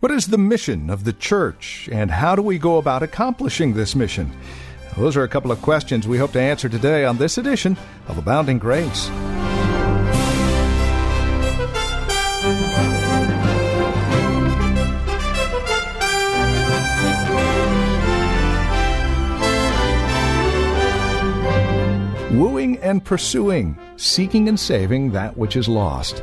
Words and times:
What 0.00 0.12
is 0.12 0.26
the 0.26 0.36
mission 0.36 0.90
of 0.90 1.04
the 1.04 1.14
church, 1.14 1.88
and 1.90 2.10
how 2.10 2.36
do 2.36 2.42
we 2.42 2.58
go 2.58 2.76
about 2.76 3.02
accomplishing 3.02 3.72
this 3.72 3.96
mission? 3.96 4.30
Those 4.94 5.16
are 5.16 5.22
a 5.22 5.28
couple 5.28 5.50
of 5.50 5.62
questions 5.62 6.06
we 6.06 6.18
hope 6.18 6.32
to 6.32 6.40
answer 6.40 6.68
today 6.68 7.06
on 7.06 7.16
this 7.16 7.38
edition 7.38 7.78
of 8.06 8.18
Abounding 8.18 8.58
Grace. 8.58 9.08
Wooing 22.38 22.76
and 22.82 23.02
pursuing, 23.02 23.78
seeking 23.96 24.46
and 24.46 24.60
saving 24.60 25.12
that 25.12 25.38
which 25.38 25.56
is 25.56 25.70
lost. 25.70 26.22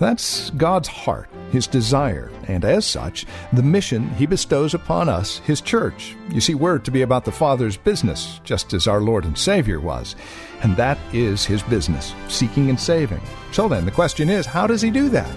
That's 0.00 0.48
God's 0.52 0.88
heart, 0.88 1.28
His 1.52 1.66
desire, 1.66 2.32
and 2.48 2.64
as 2.64 2.86
such, 2.86 3.26
the 3.52 3.62
mission 3.62 4.08
He 4.14 4.24
bestows 4.24 4.72
upon 4.72 5.10
us, 5.10 5.40
His 5.40 5.60
church. 5.60 6.16
You 6.30 6.40
see, 6.40 6.54
we're 6.54 6.78
to 6.78 6.90
be 6.90 7.02
about 7.02 7.26
the 7.26 7.32
Father's 7.32 7.76
business, 7.76 8.40
just 8.42 8.72
as 8.72 8.88
our 8.88 9.02
Lord 9.02 9.26
and 9.26 9.36
Savior 9.36 9.78
was. 9.78 10.16
And 10.62 10.74
that 10.78 10.96
is 11.12 11.44
His 11.44 11.62
business, 11.64 12.14
seeking 12.28 12.70
and 12.70 12.80
saving. 12.80 13.20
So 13.52 13.68
then, 13.68 13.84
the 13.84 13.90
question 13.90 14.30
is, 14.30 14.46
how 14.46 14.66
does 14.66 14.80
He 14.80 14.90
do 14.90 15.10
that? 15.10 15.30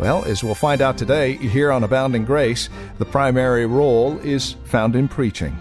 Well, 0.00 0.24
as 0.24 0.42
we'll 0.42 0.56
find 0.56 0.82
out 0.82 0.98
today 0.98 1.36
here 1.36 1.70
on 1.70 1.84
Abounding 1.84 2.24
Grace, 2.24 2.68
the 2.98 3.04
primary 3.04 3.66
role 3.66 4.18
is 4.18 4.56
found 4.64 4.96
in 4.96 5.06
preaching. 5.06 5.56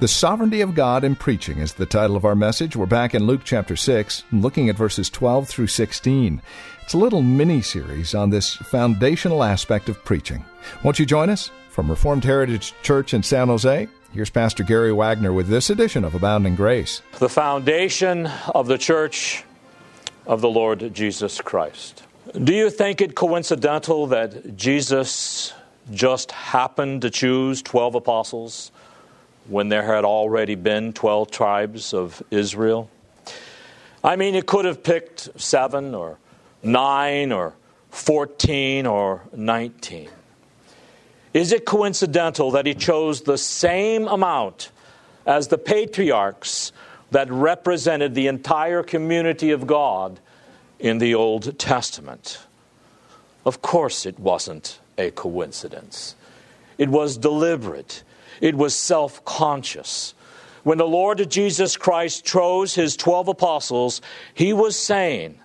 The 0.00 0.06
Sovereignty 0.06 0.60
of 0.60 0.76
God 0.76 1.02
in 1.02 1.16
Preaching 1.16 1.58
is 1.58 1.72
the 1.72 1.84
title 1.84 2.14
of 2.14 2.24
our 2.24 2.36
message. 2.36 2.76
We're 2.76 2.86
back 2.86 3.14
in 3.14 3.26
Luke 3.26 3.40
chapter 3.42 3.74
6, 3.74 4.22
looking 4.30 4.68
at 4.68 4.76
verses 4.76 5.10
12 5.10 5.48
through 5.48 5.66
16. 5.66 6.40
It's 6.88 6.94
a 6.94 6.96
little 6.96 7.20
mini 7.20 7.60
series 7.60 8.14
on 8.14 8.30
this 8.30 8.56
foundational 8.56 9.44
aspect 9.44 9.90
of 9.90 10.02
preaching. 10.06 10.42
Won't 10.82 10.98
you 10.98 11.04
join 11.04 11.28
us? 11.28 11.50
From 11.68 11.90
Reformed 11.90 12.24
Heritage 12.24 12.72
Church 12.82 13.12
in 13.12 13.22
San 13.22 13.48
Jose, 13.48 13.86
here's 14.14 14.30
Pastor 14.30 14.62
Gary 14.62 14.90
Wagner 14.90 15.34
with 15.34 15.48
this 15.48 15.68
edition 15.68 16.02
of 16.02 16.14
Abounding 16.14 16.56
Grace. 16.56 17.02
The 17.18 17.28
foundation 17.28 18.24
of 18.54 18.68
the 18.68 18.78
church 18.78 19.44
of 20.26 20.40
the 20.40 20.48
Lord 20.48 20.94
Jesus 20.94 21.42
Christ. 21.42 22.04
Do 22.42 22.54
you 22.54 22.70
think 22.70 23.02
it 23.02 23.14
coincidental 23.14 24.06
that 24.06 24.56
Jesus 24.56 25.52
just 25.90 26.32
happened 26.32 27.02
to 27.02 27.10
choose 27.10 27.60
12 27.60 27.96
apostles 27.96 28.72
when 29.48 29.68
there 29.68 29.82
had 29.82 30.06
already 30.06 30.54
been 30.54 30.94
12 30.94 31.30
tribes 31.30 31.92
of 31.92 32.22
Israel? 32.30 32.88
I 34.02 34.16
mean, 34.16 34.34
it 34.34 34.46
could 34.46 34.64
have 34.64 34.82
picked 34.82 35.38
seven 35.38 35.94
or 35.94 36.16
9 36.62 37.32
or 37.32 37.54
14 37.90 38.86
or 38.86 39.22
19? 39.34 40.08
Is 41.34 41.52
it 41.52 41.64
coincidental 41.64 42.50
that 42.52 42.66
he 42.66 42.74
chose 42.74 43.22
the 43.22 43.38
same 43.38 44.08
amount 44.08 44.70
as 45.26 45.48
the 45.48 45.58
patriarchs 45.58 46.72
that 47.10 47.30
represented 47.30 48.14
the 48.14 48.26
entire 48.26 48.82
community 48.82 49.50
of 49.50 49.66
God 49.66 50.20
in 50.78 50.98
the 50.98 51.14
Old 51.14 51.58
Testament? 51.58 52.40
Of 53.44 53.62
course, 53.62 54.04
it 54.06 54.18
wasn't 54.18 54.78
a 54.96 55.10
coincidence. 55.10 56.14
It 56.76 56.88
was 56.88 57.16
deliberate, 57.16 58.02
it 58.40 58.54
was 58.54 58.74
self 58.74 59.24
conscious. 59.24 60.14
When 60.64 60.78
the 60.78 60.86
Lord 60.86 61.30
Jesus 61.30 61.76
Christ 61.76 62.24
chose 62.24 62.74
his 62.74 62.96
12 62.96 63.28
apostles, 63.28 64.02
he 64.34 64.52
was 64.52 64.76
saying, 64.76 65.38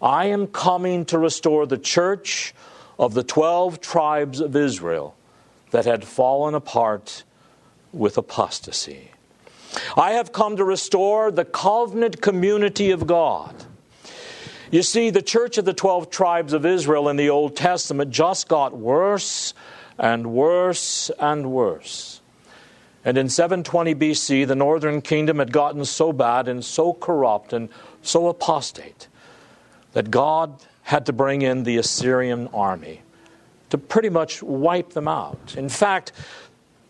I 0.00 0.26
am 0.26 0.46
coming 0.46 1.04
to 1.06 1.18
restore 1.18 1.66
the 1.66 1.78
church 1.78 2.54
of 2.98 3.14
the 3.14 3.22
12 3.22 3.80
tribes 3.80 4.40
of 4.40 4.54
Israel 4.54 5.16
that 5.70 5.84
had 5.84 6.04
fallen 6.04 6.54
apart 6.54 7.24
with 7.92 8.18
apostasy. 8.18 9.10
I 9.96 10.12
have 10.12 10.32
come 10.32 10.56
to 10.56 10.64
restore 10.64 11.30
the 11.30 11.44
covenant 11.44 12.20
community 12.20 12.90
of 12.90 13.06
God. 13.06 13.54
You 14.70 14.82
see, 14.82 15.10
the 15.10 15.22
church 15.22 15.58
of 15.58 15.64
the 15.64 15.72
12 15.72 16.10
tribes 16.10 16.52
of 16.52 16.66
Israel 16.66 17.08
in 17.08 17.16
the 17.16 17.30
Old 17.30 17.56
Testament 17.56 18.10
just 18.10 18.48
got 18.48 18.76
worse 18.76 19.54
and 19.98 20.32
worse 20.32 21.10
and 21.18 21.52
worse. 21.52 22.20
And 23.04 23.16
in 23.16 23.28
720 23.28 23.94
BC, 23.94 24.46
the 24.46 24.56
northern 24.56 25.00
kingdom 25.00 25.38
had 25.38 25.52
gotten 25.52 25.84
so 25.84 26.12
bad 26.12 26.48
and 26.48 26.64
so 26.64 26.92
corrupt 26.92 27.52
and 27.52 27.68
so 28.02 28.28
apostate 28.28 29.08
that 29.96 30.10
God 30.10 30.62
had 30.82 31.06
to 31.06 31.12
bring 31.14 31.40
in 31.40 31.62
the 31.62 31.78
Assyrian 31.78 32.48
army 32.48 33.00
to 33.70 33.78
pretty 33.78 34.10
much 34.10 34.42
wipe 34.42 34.90
them 34.90 35.08
out. 35.08 35.54
In 35.56 35.70
fact, 35.70 36.12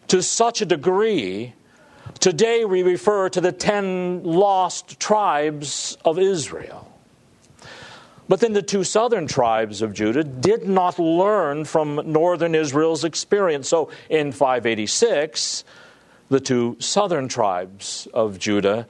to 0.09 0.21
such 0.21 0.61
a 0.61 0.67
degree, 0.67 1.55
today 2.19 2.65
we 2.65 2.83
refer 2.83 3.29
to 3.29 3.41
the 3.41 3.53
ten 3.53 4.25
lost 4.25 4.99
tribes 4.99 5.97
of 6.05 6.19
Israel. 6.19 6.93
But 8.29 8.41
then 8.41 8.55
the 8.55 8.61
two 8.61 8.83
southern 8.83 9.29
tribes 9.29 9.83
of 9.83 9.95
Judah 9.95 10.25
did 10.25 10.67
not 10.67 10.99
learn 10.99 11.65
from 11.65 12.01
northern 12.07 12.57
Israel's 12.57 13.05
experience. 13.05 13.69
So 13.69 13.89
in 14.11 14.33
586, 14.33 15.63
the 16.29 16.41
two 16.41 16.77
southern 16.81 17.29
tribes 17.29 18.09
of 18.13 18.41
Judah 18.41 18.89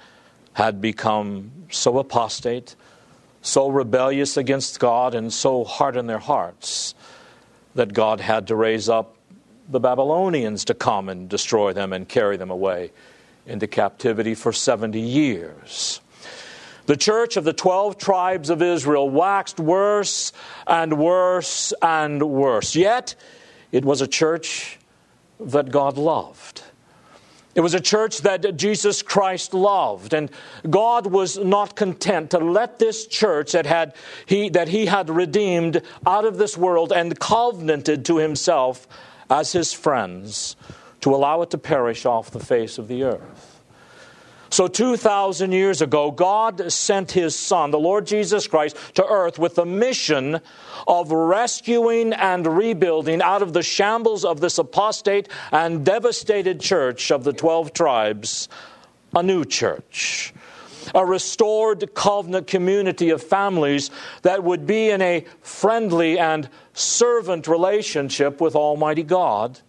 had 0.55 0.81
become 0.81 1.51
so 1.71 1.99
apostate 1.99 2.77
so 3.47 3.69
rebellious 3.69 4.37
against 4.37 4.81
God 4.81 5.15
and 5.15 5.33
so 5.33 5.65
hard 5.65 5.97
in 5.97 6.07
their 6.07 6.19
hearts 6.19 6.95
that 7.77 7.93
God 7.93 8.21
had 8.21 8.49
to 8.49 8.57
raise 8.57 8.89
up 8.89 9.17
the 9.69 9.79
Babylonians 9.79 10.65
to 10.67 10.75
come 10.75 11.09
and 11.09 11.29
destroy 11.29 11.73
them 11.73 11.93
and 11.93 12.09
carry 12.09 12.37
them 12.37 12.51
away 12.51 12.91
into 13.47 13.67
captivity 13.67 14.35
for 14.35 14.53
70 14.53 15.01
years. 15.01 16.01
The 16.87 16.97
church 16.97 17.37
of 17.37 17.45
the 17.45 17.53
12 17.53 17.99
tribes 17.99 18.51
of 18.51 18.63
Israel 18.63 19.09
waxed 19.09 19.61
worse 19.61 20.33
and 20.67 20.99
worse 20.99 21.73
and 21.83 22.23
worse. 22.23 22.75
Yet, 22.75 23.15
it 23.73 23.85
was 23.85 24.01
a 24.01 24.07
church 24.07 24.79
that 25.39 25.71
God 25.71 25.99
loved. 25.99 26.63
It 27.57 27.63
was 27.63 27.73
a 27.73 27.81
church 27.81 28.19
that 28.19 28.59
Jesus 28.59 29.01
Christ 29.01 29.55
loved, 29.55 30.13
and 30.13 30.31
God 30.69 31.07
was 31.07 31.39
not 31.39 31.75
content 31.75 32.33
to 32.33 32.39
let 32.39 32.79
this 32.79 33.07
church 33.07 33.53
that, 33.53 33.65
had, 33.65 33.95
he, 34.27 34.51
that 34.51 34.69
He 34.69 34.85
had 34.85 35.09
redeemed 35.09 35.81
out 36.07 36.27
of 36.27 36.37
this 36.37 36.59
world 36.59 36.93
and 36.93 37.19
covenanted 37.19 38.05
to 38.05 38.19
Himself 38.19 38.87
as 39.31 39.53
His 39.53 39.73
friends 39.73 40.55
to 41.01 41.15
allow 41.15 41.41
it 41.41 41.51
to 41.51 41.59
perish 41.59 42.05
off 42.05 42.31
the 42.31 42.41
face 42.41 42.77
of 42.77 42.89
the 42.89 43.05
earth. 43.05 43.56
So, 44.51 44.69
2,000 44.69 45.53
years 45.53 45.83
ago, 45.83 46.11
God 46.11 46.71
sent 46.73 47.13
His 47.13 47.37
Son, 47.37 47.71
the 47.71 47.79
Lord 47.79 48.07
Jesus 48.07 48.47
Christ, 48.47 48.77
to 48.95 49.05
earth 49.05 49.39
with 49.39 49.57
the 49.57 49.67
mission 49.67 50.41
of 50.87 51.11
rescuing 51.11 52.13
and 52.13 52.47
rebuilding 52.47 53.23
out 53.23 53.43
of 53.43 53.53
the 53.53 53.63
shambles 53.63 54.25
of 54.25 54.41
this 54.41 54.59
apostate 54.59 55.29
and 55.51 55.85
devastated 55.85 56.61
church 56.61 57.11
of 57.11 57.25
the 57.25 57.33
12 57.33 57.73
tribes 57.73 58.49
a 59.15 59.23
new 59.23 59.45
church. 59.45 60.33
A 60.95 61.05
restored 61.05 61.95
covenant 61.95 62.47
community 62.47 63.11
of 63.11 63.23
families 63.23 63.91
that 64.23 64.45
would 64.45 64.67
be 64.67 64.91
in 64.91 65.03
a 65.03 65.25
friendly 65.41 66.19
and 66.19 66.49
servant 66.75 67.49
relationship 67.49 68.41
with 68.41 68.55
Almighty 68.55 69.03
God, 69.03 69.61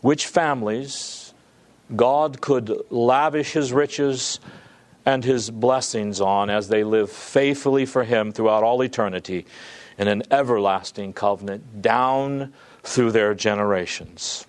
which 0.00 0.26
families 0.26 1.23
God 1.94 2.40
could 2.40 2.72
lavish 2.90 3.52
his 3.52 3.72
riches 3.72 4.40
and 5.04 5.24
his 5.24 5.50
blessings 5.50 6.20
on 6.20 6.50
as 6.50 6.68
they 6.68 6.84
live 6.84 7.10
faithfully 7.10 7.84
for 7.86 8.04
him 8.04 8.32
throughout 8.32 8.62
all 8.62 8.82
eternity 8.82 9.46
in 9.98 10.08
an 10.08 10.22
everlasting 10.30 11.12
covenant 11.12 11.82
down 11.82 12.52
through 12.82 13.12
their 13.12 13.34
generations. 13.34 14.46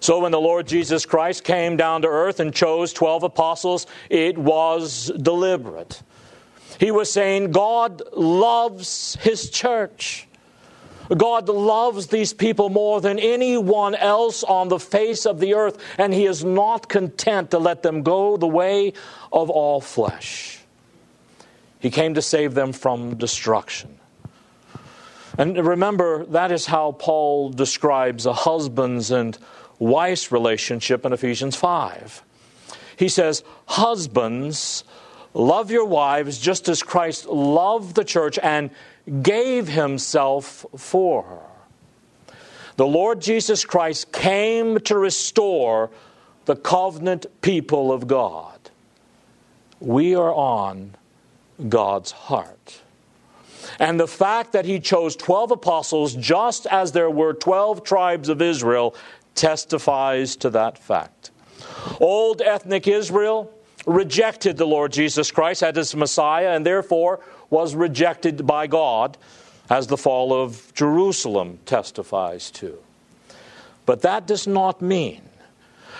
So, 0.00 0.20
when 0.20 0.32
the 0.32 0.40
Lord 0.40 0.66
Jesus 0.66 1.06
Christ 1.06 1.42
came 1.42 1.76
down 1.76 2.02
to 2.02 2.08
earth 2.08 2.38
and 2.38 2.54
chose 2.54 2.92
12 2.92 3.24
apostles, 3.24 3.86
it 4.10 4.36
was 4.36 5.10
deliberate. 5.20 6.02
He 6.78 6.90
was 6.90 7.10
saying, 7.10 7.52
God 7.52 8.02
loves 8.12 9.16
his 9.20 9.50
church. 9.50 10.25
God 11.14 11.48
loves 11.48 12.08
these 12.08 12.32
people 12.32 12.68
more 12.68 13.00
than 13.00 13.18
anyone 13.18 13.94
else 13.94 14.42
on 14.42 14.68
the 14.68 14.78
face 14.78 15.26
of 15.26 15.40
the 15.40 15.54
earth, 15.54 15.78
and 15.98 16.12
He 16.12 16.26
is 16.26 16.44
not 16.44 16.88
content 16.88 17.50
to 17.52 17.58
let 17.58 17.82
them 17.82 18.02
go 18.02 18.36
the 18.36 18.46
way 18.46 18.92
of 19.32 19.50
all 19.50 19.80
flesh. 19.80 20.60
He 21.78 21.90
came 21.90 22.14
to 22.14 22.22
save 22.22 22.54
them 22.54 22.72
from 22.72 23.16
destruction. 23.16 23.98
And 25.38 25.56
remember, 25.66 26.24
that 26.26 26.50
is 26.50 26.66
how 26.66 26.92
Paul 26.92 27.50
describes 27.50 28.24
a 28.26 28.32
husband's 28.32 29.10
and 29.10 29.36
wife's 29.78 30.32
relationship 30.32 31.04
in 31.04 31.12
Ephesians 31.12 31.54
5. 31.54 32.22
He 32.96 33.08
says, 33.08 33.44
Husbands, 33.66 34.84
love 35.34 35.70
your 35.70 35.84
wives 35.84 36.38
just 36.38 36.68
as 36.68 36.82
Christ 36.82 37.26
loved 37.26 37.94
the 37.94 38.04
church 38.04 38.38
and 38.42 38.70
gave 39.22 39.68
himself 39.68 40.66
for 40.76 41.22
her. 41.22 42.34
The 42.76 42.86
Lord 42.86 43.20
Jesus 43.20 43.64
Christ 43.64 44.12
came 44.12 44.78
to 44.80 44.98
restore 44.98 45.90
the 46.44 46.56
covenant 46.56 47.26
people 47.40 47.92
of 47.92 48.06
God. 48.06 48.58
We 49.80 50.14
are 50.14 50.32
on 50.32 50.94
God's 51.68 52.10
heart. 52.12 52.82
And 53.78 53.98
the 53.98 54.06
fact 54.06 54.52
that 54.52 54.64
he 54.64 54.78
chose 54.78 55.16
12 55.16 55.52
apostles 55.52 56.14
just 56.14 56.66
as 56.66 56.92
there 56.92 57.10
were 57.10 57.32
12 57.32 57.82
tribes 57.82 58.28
of 58.28 58.40
Israel 58.40 58.94
testifies 59.34 60.36
to 60.36 60.50
that 60.50 60.78
fact. 60.78 61.30
Old 62.00 62.42
ethnic 62.42 62.86
Israel 62.86 63.52
rejected 63.86 64.56
the 64.56 64.66
Lord 64.66 64.92
Jesus 64.92 65.30
Christ 65.30 65.62
as 65.62 65.76
his 65.76 65.96
Messiah 65.96 66.50
and 66.50 66.64
therefore 66.64 67.20
was 67.50 67.74
rejected 67.74 68.46
by 68.46 68.66
God, 68.66 69.16
as 69.68 69.88
the 69.88 69.96
fall 69.96 70.32
of 70.32 70.72
Jerusalem 70.74 71.58
testifies 71.66 72.50
to. 72.52 72.78
But 73.84 74.02
that 74.02 74.26
does 74.26 74.46
not 74.46 74.82
mean 74.82 75.22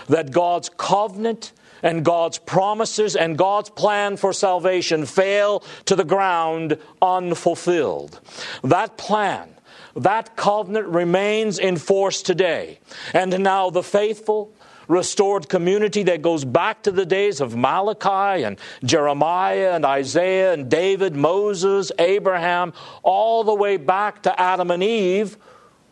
that 0.09 0.31
God's 0.31 0.69
covenant 0.69 1.53
and 1.83 2.05
God's 2.05 2.39
promises 2.39 3.17
and 3.17 3.37
God's 3.37 3.71
plan 3.71 4.17
for 4.17 4.33
salvation 4.33 5.05
fail 5.07 5.63
to 5.85 5.95
the 5.95 6.05
ground 6.05 6.79
unfulfilled. 7.03 8.21
That 8.63 8.97
plan, 8.97 9.49
that 9.95 10.37
covenant 10.37 10.87
remains 10.89 11.59
in 11.59 11.77
force 11.77 12.23
today. 12.23 12.81
And 13.13 13.39
now 13.41 13.71
the 13.71 13.83
faithful, 13.83 14.53
restored 14.89 15.49
community 15.49 16.03
that 16.05 16.23
goes 16.23 16.45
back 16.45 16.83
to 16.83 16.91
the 16.91 17.07
days 17.07 17.41
of 17.41 17.57
Malachi 17.57 18.45
and 18.45 18.59
Jeremiah 18.85 19.73
and 19.73 19.85
Isaiah 19.85 20.53
and 20.53 20.71
David, 20.71 21.15
Moses, 21.15 21.91
Abraham, 21.99 22.73
all 23.03 23.45
the 23.45 23.55
way 23.55 23.77
back 23.77 24.23
to 24.23 24.41
Adam 24.41 24.71
and 24.71 24.83
Eve, 24.83 25.37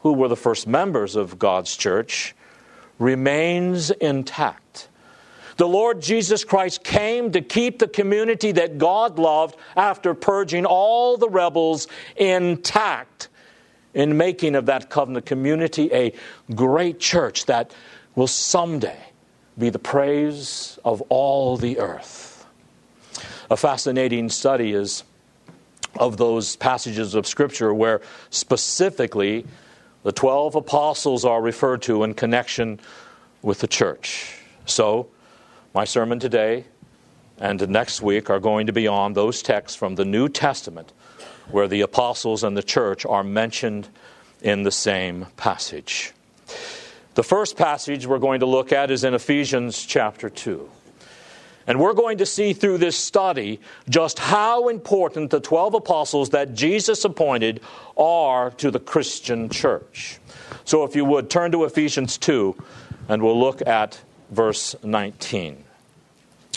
who 0.01 0.13
were 0.13 0.29
the 0.29 0.37
first 0.37 0.67
members 0.67 1.17
of 1.17 1.39
God's 1.39 1.77
church, 1.77 2.35
remains 2.99 3.91
intact. 3.91 4.89
The 5.57 5.69
Lord 5.69 6.03
Jesus 6.03 6.45
Christ 6.45 6.83
came 6.83 7.31
to 7.33 7.41
keep 7.41 7.79
the 7.79 7.87
community 7.87 8.53
that 8.53 8.77
God 8.79 9.19
loved 9.19 9.57
after 9.77 10.13
purging 10.13 10.67
all 10.67 11.17
the 11.17 11.29
rebels 11.29 11.87
intact 12.17 13.29
in 13.95 14.17
making 14.17 14.57
of 14.57 14.67
that 14.67 14.91
covenant 14.91 15.27
community 15.27 15.89
a 15.93 16.13
great 16.55 16.99
church 16.99 17.47
that 17.47 17.73
will 18.15 18.27
someday 18.27 18.99
be 19.59 19.71
the 19.71 19.79
praise 19.79 20.79
of 20.85 21.03
all 21.09 21.57
the 21.57 21.79
earth. 21.79 22.47
A 23.51 23.57
fascinating 23.57 24.29
study 24.29 24.73
is 24.73 25.05
of 25.97 26.17
those 26.17 26.57
passages 26.57 27.15
of 27.15 27.27
Scripture 27.27 27.73
where 27.73 28.01
specifically 28.31 29.47
the 30.03 30.13
12 30.13 30.57
apostles 30.57 31.25
are 31.25 31.41
referred 31.41 31.83
to 31.83 32.03
in 32.03 32.15
connection 32.15 32.81
with 33.43 33.61
the 33.61 33.69
church. 33.69 34.39
So, 34.67 35.09
my 35.75 35.85
sermon 35.85 36.19
today 36.19 36.65
and 37.39 37.69
next 37.69 38.01
week 38.01 38.31
are 38.31 38.41
going 38.41 38.67
to 38.67 38.73
be 38.73 38.87
on 38.87 39.13
those 39.13 39.43
texts 39.43 39.77
from 39.77 39.97
the 39.97 40.05
New 40.05 40.29
Testament 40.29 40.93
where 41.51 41.69
the 41.69 41.81
apostles 41.81 42.43
and 42.43 42.57
the 42.57 42.63
church 42.63 43.05
are 43.05 43.25
mentioned 43.25 43.89
in 44.41 44.63
the 44.63 44.71
same 44.71 45.27
passage. 45.37 46.13
The 47.15 47.23
first 47.23 47.57
passage 47.57 48.09
we're 48.09 48.19
going 48.19 48.41
to 48.41 48.47
look 48.47 48.73
at 48.73 48.91
is 48.91 49.05
in 49.05 49.15
Ephesians 49.15 49.87
chapter 49.87 50.29
2. 50.29 50.69
And 51.69 51.79
we're 51.79 51.95
going 51.95 52.19
to 52.19 52.27
see 52.27 52.53
through 52.53 52.79
this 52.79 52.97
study 52.97 53.61
just 53.89 54.19
how 54.19 54.69
important 54.69 55.31
the 55.31 55.39
12 55.39 55.75
apostles 55.75 56.31
that 56.31 56.55
Jesus 56.55 57.05
appointed 57.05 57.61
are 57.97 58.51
to 58.53 58.71
the 58.71 58.81
Christian 58.81 59.49
church. 59.49 60.19
So 60.65 60.83
if 60.83 60.97
you 60.97 61.05
would, 61.05 61.31
turn 61.31 61.53
to 61.53 61.65
Ephesians 61.65 62.19
2 62.19 62.57
and 63.09 63.23
we'll 63.23 63.39
look 63.39 63.65
at 63.67 64.01
verse 64.31 64.75
19. 64.83 65.63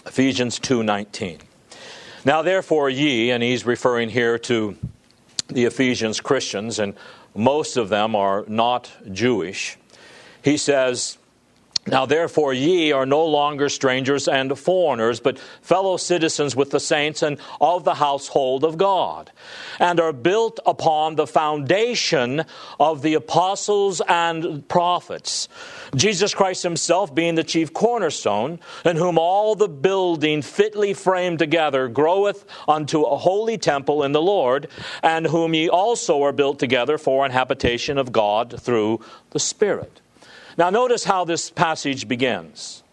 Ephesians 0.08 0.60
2:19. 0.60 1.40
Now 2.26 2.42
therefore 2.42 2.90
ye, 2.90 3.30
and 3.30 3.44
he's 3.44 3.66
referring 3.66 4.10
here 4.10 4.40
to 4.40 4.76
the 5.50 5.66
Ephesians 5.66 6.20
Christians 6.20 6.80
and 6.80 6.96
most 7.36 7.78
of 7.78 7.90
them 7.90 8.16
are 8.16 8.44
not 8.48 8.90
Jewish 9.12 9.78
he 10.48 10.56
says, 10.56 11.18
now, 11.90 12.06
therefore, 12.06 12.54
ye 12.54 12.92
are 12.92 13.06
no 13.06 13.26
longer 13.26 13.70
strangers 13.70 14.28
and 14.28 14.58
foreigners, 14.58 15.22
but 15.22 15.40
fellow 15.62 15.96
citizens 15.96 16.54
with 16.54 16.72
the 16.72 16.82
saints 16.82 17.22
and 17.22 17.38
of 17.62 17.86
the 17.86 17.96
household 17.96 18.66
of 18.66 18.78
God, 18.78 19.32
and 19.80 20.00
are 20.00 20.12
built 20.12 20.60
upon 20.66 21.16
the 21.16 21.28
foundation 21.28 22.44
of 22.78 23.02
the 23.04 23.14
apostles 23.14 24.02
and 24.02 24.68
prophets. 24.68 25.48
Jesus 25.96 26.34
Christ 26.34 26.64
himself 26.64 27.16
being 27.16 27.36
the 27.36 27.44
chief 27.44 27.74
cornerstone, 27.74 28.60
in 28.84 28.98
whom 28.98 29.18
all 29.18 29.56
the 29.56 29.70
building 29.70 30.42
fitly 30.42 30.94
framed 30.94 31.40
together 31.40 31.88
groweth 31.88 32.46
unto 32.68 33.04
a 33.04 33.18
holy 33.18 33.58
temple 33.58 34.04
in 34.04 34.12
the 34.12 34.22
Lord, 34.22 34.68
and 35.04 35.26
whom 35.26 35.54
ye 35.54 35.70
also 35.70 36.22
are 36.24 36.34
built 36.34 36.60
together 36.60 36.98
for 36.98 37.26
an 37.26 37.32
habitation 37.32 37.98
of 37.98 38.12
God 38.12 38.62
through 38.62 39.00
the 39.30 39.40
Spirit. 39.40 40.02
Now, 40.58 40.72
notice 40.72 41.04
how 41.04 41.24
this 41.24 41.52
passage 41.52 42.08
begins. 42.08 42.84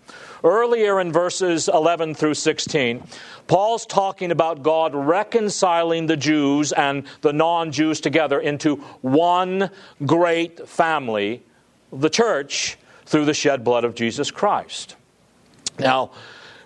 Earlier 0.44 1.00
in 1.00 1.10
verses 1.10 1.68
11 1.68 2.14
through 2.14 2.34
16, 2.34 3.02
Paul's 3.46 3.86
talking 3.86 4.30
about 4.30 4.62
God 4.62 4.94
reconciling 4.94 6.04
the 6.04 6.18
Jews 6.18 6.72
and 6.72 7.06
the 7.22 7.32
non 7.32 7.72
Jews 7.72 8.02
together 8.02 8.38
into 8.38 8.76
one 9.00 9.70
great 10.04 10.68
family, 10.68 11.42
the 11.90 12.10
church, 12.10 12.76
through 13.06 13.24
the 13.24 13.32
shed 13.32 13.64
blood 13.64 13.84
of 13.84 13.94
Jesus 13.94 14.30
Christ. 14.30 14.96
Now, 15.78 16.10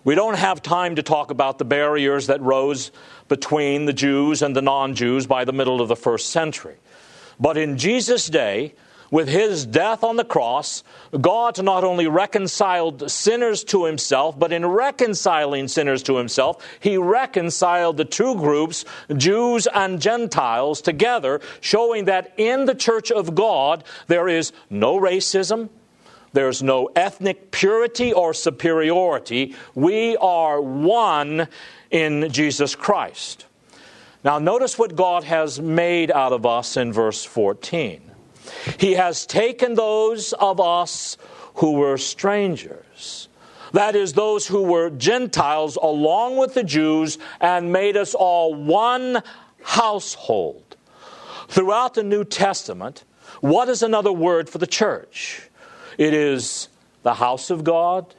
we 0.03 0.17
don't 0.17 0.37
have 0.37 0.63
time 0.63 0.97
to 0.97 1.03
talk 1.05 1.31
about 1.31 1.59
the 1.59 1.65
barriers 1.65 2.27
that 2.27 2.41
rose 2.41 2.91
between 3.29 3.85
the 3.85 3.93
Jews 3.93 4.43
and 4.43 4.57
the 4.57 4.63
non 4.63 4.97
Jews 4.97 5.29
by 5.29 5.45
the 5.45 5.53
middle 5.53 5.81
of 5.81 5.87
the 5.87 5.97
first 5.97 6.31
century. 6.31 6.77
But 7.39 7.57
in 7.57 7.79
Jesus' 7.79 8.27
day, 8.27 8.75
with 9.11 9.29
his 9.29 9.65
death 9.65 10.05
on 10.05 10.17
the 10.17 10.25
cross, 10.25 10.83
God 11.19 11.63
not 11.63 11.85
only 11.85 12.07
reconciled 12.07 13.11
sinners 13.11 13.65
to 13.65 13.85
himself, 13.85 14.39
but 14.39 14.53
in 14.53 14.67
reconciling 14.67 15.69
sinners 15.69 16.03
to 16.05 16.17
himself, 16.17 16.65
he 16.81 16.97
reconciled 16.97 17.97
the 17.97 18.05
two 18.05 18.35
groups, 18.37 18.85
Jews 19.17 19.67
and 19.67 20.01
Gentiles, 20.01 20.83
together, 20.83 21.41
showing 21.61 22.05
that 22.07 22.33
in 22.37 22.67
the 22.67 22.75
church 22.75 23.11
of 23.11 23.35
God 23.35 23.85
there 24.07 24.29
is 24.29 24.53
no 24.71 24.99
racism, 24.99 25.71
there's 26.33 26.63
no 26.63 26.91
ethnic 26.95 27.51
purity 27.51 28.13
or 28.13 28.35
superiority. 28.35 29.55
We 29.75 30.17
are 30.19 30.61
one 30.61 31.49
in 31.91 32.31
Jesus 32.31 32.75
Christ. 32.75 33.47
Now, 34.25 34.39
notice 34.39 34.79
what 34.79 34.95
God 34.95 35.25
has 35.25 35.61
made 35.61 36.11
out 36.11 36.33
of 36.33 36.45
us 36.45 36.77
in 36.77 36.93
verse 36.93 37.25
14. 37.25 38.09
He 38.79 38.95
has 38.95 39.27
taken 39.27 39.75
those 39.75 40.33
of 40.35 40.61
us 40.61 41.17
who 41.55 41.73
were 41.73 41.99
strangers, 41.99 43.29
that 43.73 43.97
is, 43.97 44.13
those 44.13 44.47
who 44.47 44.63
were 44.63 44.91
Gentiles, 44.91 45.77
along 45.77 46.37
with 46.37 46.55
the 46.55 46.65
Jews, 46.65 47.19
and 47.41 47.73
made 47.73 47.97
us 47.97 48.15
all 48.15 48.55
one 48.55 49.23
household. 49.63 50.77
Throughout 51.49 51.95
the 51.95 52.03
New 52.03 52.25
Testament, 52.25 53.05
what 53.41 53.69
is 53.69 53.83
another 53.83 54.13
word 54.13 54.49
for 54.49 54.59
the 54.59 54.67
church? 54.67 55.49
It 55.97 56.15
is 56.15 56.69
the 57.03 57.15
house 57.15 57.51
of 57.51 57.65
God. 57.65 58.15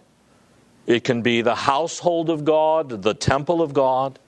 It 0.85 1.03
can 1.03 1.21
be 1.21 1.41
the 1.41 1.55
household 1.55 2.29
of 2.29 2.45
God, 2.45 3.03
the 3.03 3.13
temple 3.13 3.61
of 3.61 3.73
God. 3.73 4.19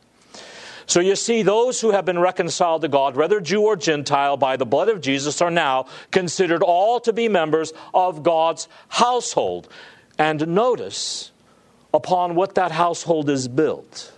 So 0.92 1.00
you 1.00 1.16
see, 1.16 1.42
those 1.42 1.80
who 1.80 1.92
have 1.92 2.04
been 2.04 2.20
reconciled 2.20 2.82
to 2.82 2.90
God, 2.90 3.16
whether 3.16 3.40
Jew 3.40 3.62
or 3.62 3.78
Gentile, 3.78 4.36
by 4.36 4.58
the 4.58 4.66
blood 4.66 4.90
of 4.90 5.00
Jesus, 5.00 5.42
are 5.42 5.50
now 5.50 5.86
considered 6.12 6.62
all 6.62 7.00
to 7.00 7.14
be 7.14 7.30
members 7.30 7.72
of 7.94 8.24
God's 8.24 8.68
household. 8.90 9.70
And 10.18 10.50
notice 10.50 11.32
upon 11.94 12.36
what 12.36 12.56
that 12.56 12.74
household 12.74 13.30
is 13.30 13.48
built. 13.48 14.12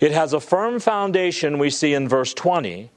It 0.00 0.10
has 0.10 0.32
a 0.32 0.40
firm 0.40 0.80
foundation, 0.80 1.58
we 1.58 1.70
see 1.70 1.94
in 1.94 2.08
verse 2.08 2.34
20, 2.34 2.90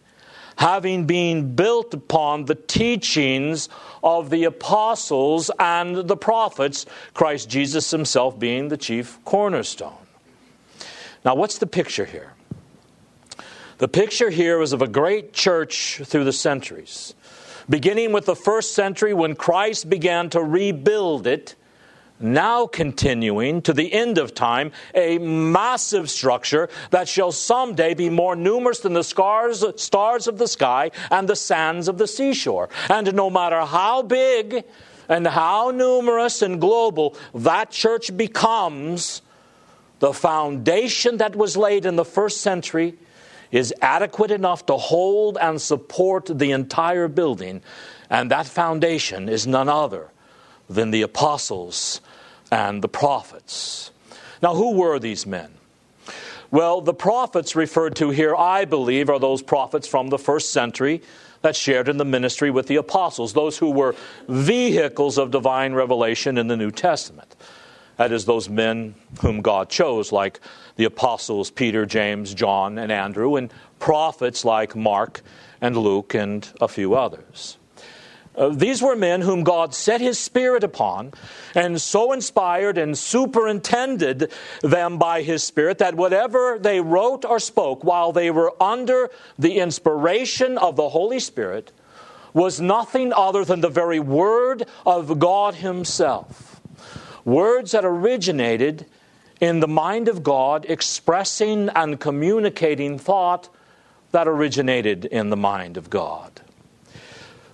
having 0.56 1.06
been 1.06 1.54
built 1.54 1.94
upon 1.94 2.46
the 2.46 2.56
teachings 2.56 3.70
of 4.04 4.32
the 4.32 4.46
apostles 4.46 5.52
and 5.60 6.08
the 6.08 6.18
prophets, 6.18 6.88
Christ 7.14 7.48
Jesus 7.48 7.92
himself 7.92 8.40
being 8.40 8.70
the 8.70 8.78
chief 8.78 9.24
cornerstone. 9.24 9.94
Now, 11.24 11.36
what's 11.36 11.60
the 11.60 11.68
picture 11.68 12.06
here? 12.06 12.34
The 13.82 13.88
picture 13.88 14.30
here 14.30 14.62
is 14.62 14.74
of 14.74 14.84
a 14.84 14.88
great 14.88 15.34
church 15.34 16.02
through 16.06 16.26
the 16.26 16.32
centuries, 16.32 17.16
beginning 17.68 18.12
with 18.12 18.28
the 18.28 18.36
first 18.36 18.76
century 18.76 19.12
when 19.12 19.34
Christ 19.34 19.90
began 19.90 20.30
to 20.30 20.44
rebuild 20.44 21.26
it 21.26 21.56
now 22.20 22.68
continuing 22.68 23.64
to 23.64 23.74
the 23.74 23.92
end 23.92 24.20
of 24.20 24.36
time, 24.36 24.72
a 24.94 25.18
massive 25.18 26.12
structure 26.12 26.70
that 26.92 27.08
shall 27.08 27.32
someday 27.32 27.96
be 27.96 28.08
more 28.08 28.36
numerous 28.36 28.82
than 28.82 28.94
the 28.94 29.04
scars, 29.04 29.66
stars 29.78 30.28
of 30.28 30.38
the 30.38 30.48
sky 30.48 30.92
and 31.10 31.28
the 31.28 31.36
sands 31.36 31.88
of 31.88 31.98
the 31.98 32.06
seashore. 32.06 32.70
And 32.88 33.12
no 33.16 33.32
matter 33.32 33.62
how 33.62 34.04
big 34.04 34.64
and 35.10 35.26
how 35.26 35.72
numerous 35.72 36.44
and 36.44 36.62
global 36.62 37.16
that 37.34 37.72
church 37.72 38.16
becomes, 38.16 39.24
the 39.98 40.14
foundation 40.14 41.18
that 41.18 41.36
was 41.36 41.58
laid 41.58 41.88
in 41.88 41.96
the 41.96 42.06
first 42.06 42.42
century 42.42 43.00
is 43.52 43.74
adequate 43.82 44.32
enough 44.32 44.66
to 44.68 44.78
hold 44.78 45.38
and 45.38 45.62
support 45.62 46.26
the 46.26 46.52
entire 46.52 47.08
building. 47.08 47.62
And 48.10 48.32
that 48.32 48.48
foundation 48.48 49.30
is 49.30 49.46
none 49.46 49.70
other 49.70 50.10
than 50.70 50.92
the 50.92 51.02
apostles 51.02 52.02
and 52.52 52.82
the 52.82 52.90
prophets. 52.90 53.92
Now, 54.42 54.56
who 54.56 54.74
were 54.74 55.00
these 55.00 55.26
men? 55.26 55.52
Well, 56.50 56.82
the 56.82 56.94
prophets 56.94 57.56
referred 57.56 57.96
to 57.98 58.10
here, 58.10 58.36
I 58.36 58.66
believe, 58.66 59.10
are 59.10 59.20
those 59.20 59.42
prophets 59.42 59.88
from 59.88 60.10
the 60.10 60.20
first 60.20 60.52
century 60.52 61.02
that 61.42 61.56
shared 61.56 61.88
in 61.88 61.98
the 61.98 62.06
ministry 62.06 62.52
with 62.52 62.68
the 62.68 62.76
apostles, 62.76 63.34
those 63.34 63.58
who 63.58 63.72
were 63.72 63.96
vehicles 64.28 65.18
of 65.18 65.32
divine 65.32 65.74
revelation 65.74 66.38
in 66.38 66.48
the 66.48 66.58
New 66.58 66.72
Testament. 66.72 67.36
That 68.02 68.12
is, 68.12 68.26
those 68.26 68.50
men 68.50 68.96
whom 69.22 69.44
God 69.44 69.70
chose, 69.70 70.12
like 70.12 70.40
the 70.76 70.86
apostles 70.86 71.52
Peter, 71.52 71.86
James, 71.86 72.34
John, 72.34 72.80
and 72.80 72.92
Andrew, 72.92 73.36
and 73.36 73.54
prophets 73.78 74.44
like 74.44 74.76
Mark 74.76 75.22
and 75.62 75.78
Luke 75.78 76.16
and 76.16 76.52
a 76.60 76.68
few 76.68 76.96
others. 76.96 77.60
Uh, 78.36 78.50
these 78.50 78.82
were 78.82 78.96
men 78.96 79.22
whom 79.22 79.44
God 79.44 79.76
set 79.76 80.02
his 80.02 80.18
spirit 80.18 80.64
upon 80.64 81.14
and 81.54 81.80
so 81.80 82.12
inspired 82.12 82.80
and 82.80 82.98
superintended 82.98 84.32
them 84.64 84.98
by 84.98 85.22
his 85.22 85.44
spirit 85.44 85.78
that 85.78 85.94
whatever 85.94 86.58
they 86.60 86.82
wrote 86.82 87.24
or 87.24 87.38
spoke 87.40 87.84
while 87.84 88.12
they 88.12 88.32
were 88.32 88.52
under 88.60 89.12
the 89.38 89.60
inspiration 89.60 90.58
of 90.58 90.76
the 90.76 90.90
Holy 90.90 91.20
Spirit 91.20 91.72
was 92.34 92.60
nothing 92.60 93.14
other 93.14 93.46
than 93.46 93.62
the 93.62 93.70
very 93.70 94.00
word 94.00 94.66
of 94.88 95.20
God 95.20 95.54
himself. 95.54 96.51
Words 97.26 97.72
that 97.72 97.86
originated 97.86 98.86
in 99.40 99.60
the 99.60 99.68
mind 99.68 100.08
of 100.08 100.24
God, 100.24 100.66
expressing 100.70 101.70
and 101.70 102.00
communicating 102.00 103.00
thought 103.00 103.50
that 104.12 104.28
originated 104.28 105.06
in 105.06 105.30
the 105.30 105.38
mind 105.38 105.78
of 105.78 105.90
God. 105.90 106.42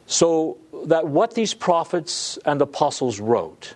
So 0.05 0.57
that 0.85 1.07
what 1.07 1.33
these 1.33 1.53
prophets 1.53 2.37
and 2.45 2.61
apostles 2.61 3.19
wrote, 3.19 3.75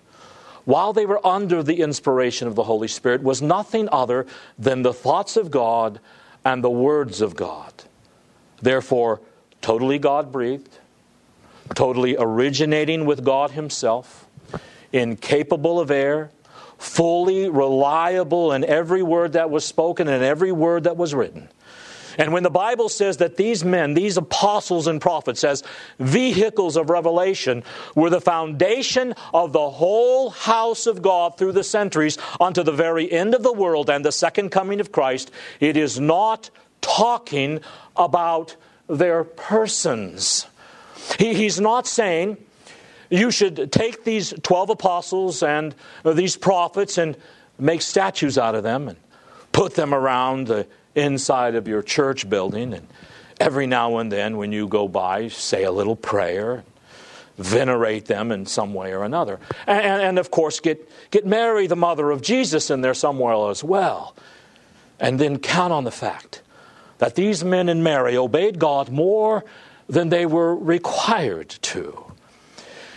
while 0.65 0.93
they 0.93 1.05
were 1.05 1.25
under 1.25 1.63
the 1.63 1.81
inspiration 1.81 2.47
of 2.47 2.55
the 2.55 2.63
Holy 2.63 2.87
Spirit, 2.87 3.23
was 3.23 3.41
nothing 3.41 3.89
other 3.91 4.25
than 4.57 4.81
the 4.81 4.93
thoughts 4.93 5.35
of 5.35 5.51
God 5.51 5.99
and 6.45 6.63
the 6.63 6.69
words 6.69 7.21
of 7.21 7.35
God. 7.35 7.73
Therefore, 8.61 9.19
totally 9.61 9.99
God 9.99 10.31
breathed, 10.31 10.77
totally 11.75 12.15
originating 12.17 13.05
with 13.05 13.23
God 13.23 13.51
Himself, 13.51 14.27
incapable 14.93 15.79
of 15.79 15.91
error, 15.91 16.31
fully 16.77 17.49
reliable 17.49 18.51
in 18.53 18.63
every 18.63 19.03
word 19.03 19.33
that 19.33 19.49
was 19.49 19.65
spoken 19.65 20.07
and 20.07 20.23
every 20.23 20.51
word 20.51 20.85
that 20.85 20.97
was 20.97 21.13
written 21.13 21.47
and 22.17 22.33
when 22.33 22.43
the 22.43 22.49
Bible 22.49 22.89
says 22.89 23.17
that 23.17 23.37
these 23.37 23.63
men, 23.63 23.93
these 23.93 24.17
apostles 24.17 24.87
and 24.87 25.01
prophets, 25.01 25.43
as 25.43 25.63
vehicles 25.99 26.75
of 26.77 26.89
revelation, 26.89 27.63
were 27.95 28.09
the 28.09 28.21
foundation 28.21 29.15
of 29.33 29.53
the 29.53 29.69
whole 29.69 30.29
house 30.29 30.87
of 30.87 31.01
God 31.01 31.37
through 31.37 31.53
the 31.53 31.63
centuries 31.63 32.17
unto 32.39 32.63
the 32.63 32.71
very 32.71 33.11
end 33.11 33.33
of 33.33 33.43
the 33.43 33.53
world 33.53 33.89
and 33.89 34.03
the 34.03 34.11
second 34.11 34.49
coming 34.49 34.79
of 34.79 34.91
Christ, 34.91 35.31
it 35.59 35.77
is 35.77 35.99
not 35.99 36.49
talking 36.81 37.61
about 37.95 38.55
their 38.87 39.23
persons. 39.23 40.47
He, 41.17 41.33
he's 41.33 41.59
not 41.59 41.87
saying, 41.87 42.37
you 43.11 43.29
should 43.29 43.71
take 43.71 44.03
these 44.03 44.33
12 44.41 44.71
apostles 44.71 45.43
and 45.43 45.75
uh, 46.03 46.13
these 46.13 46.37
prophets 46.37 46.97
and 46.97 47.15
make 47.59 47.81
statues 47.81 48.37
out 48.37 48.55
of 48.55 48.63
them 48.63 48.87
and 48.87 48.97
put 49.51 49.75
them 49.75 49.93
around 49.93 50.47
the 50.47 50.65
inside 50.95 51.55
of 51.55 51.67
your 51.67 51.81
church 51.81 52.29
building, 52.29 52.73
and 52.73 52.87
every 53.39 53.67
now 53.67 53.97
and 53.97 54.11
then 54.11 54.37
when 54.37 54.51
you 54.51 54.67
go 54.67 54.87
by, 54.87 55.27
say 55.27 55.63
a 55.63 55.71
little 55.71 55.95
prayer, 55.95 56.63
venerate 57.37 58.05
them 58.05 58.31
in 58.31 58.45
some 58.45 58.73
way 58.73 58.93
or 58.93 59.03
another. 59.03 59.39
And, 59.67 60.01
and, 60.01 60.19
of 60.19 60.31
course, 60.31 60.59
get, 60.59 60.89
get 61.11 61.25
Mary, 61.25 61.67
the 61.67 61.75
mother 61.75 62.11
of 62.11 62.21
Jesus, 62.21 62.69
in 62.69 62.81
there 62.81 62.93
somewhere 62.93 63.49
as 63.49 63.63
well. 63.63 64.15
And 64.99 65.19
then 65.19 65.39
count 65.39 65.73
on 65.73 65.83
the 65.83 65.91
fact 65.91 66.41
that 66.99 67.15
these 67.15 67.43
men 67.43 67.67
and 67.67 67.83
Mary 67.83 68.15
obeyed 68.15 68.59
God 68.59 68.89
more 68.89 69.43
than 69.87 70.09
they 70.09 70.25
were 70.25 70.55
required 70.55 71.49
to. 71.49 72.10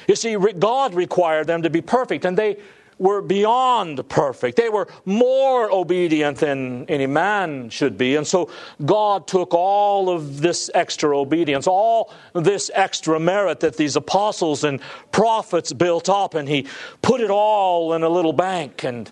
You 0.08 0.16
see, 0.16 0.36
God 0.36 0.94
required 0.94 1.46
them 1.46 1.62
to 1.62 1.70
be 1.70 1.80
perfect, 1.80 2.24
and 2.24 2.36
they 2.36 2.58
were 2.98 3.20
beyond 3.20 4.08
perfect. 4.08 4.56
They 4.56 4.68
were 4.68 4.88
more 5.04 5.70
obedient 5.70 6.38
than 6.38 6.86
any 6.86 7.06
man 7.06 7.70
should 7.70 7.98
be. 7.98 8.16
And 8.16 8.26
so 8.26 8.50
God 8.84 9.26
took 9.26 9.52
all 9.52 10.08
of 10.08 10.40
this 10.40 10.70
extra 10.74 11.18
obedience, 11.18 11.66
all 11.66 12.12
this 12.34 12.70
extra 12.72 13.18
merit 13.18 13.60
that 13.60 13.76
these 13.76 13.96
apostles 13.96 14.64
and 14.64 14.80
prophets 15.10 15.72
built 15.72 16.08
up, 16.08 16.34
and 16.34 16.48
He 16.48 16.66
put 17.02 17.20
it 17.20 17.30
all 17.30 17.94
in 17.94 18.02
a 18.02 18.08
little 18.08 18.32
bank. 18.32 18.84
And 18.84 19.10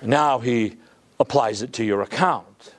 now 0.00 0.38
He 0.38 0.76
applies 1.20 1.62
it 1.62 1.72
to 1.74 1.84
your 1.84 2.02
account. 2.02 2.74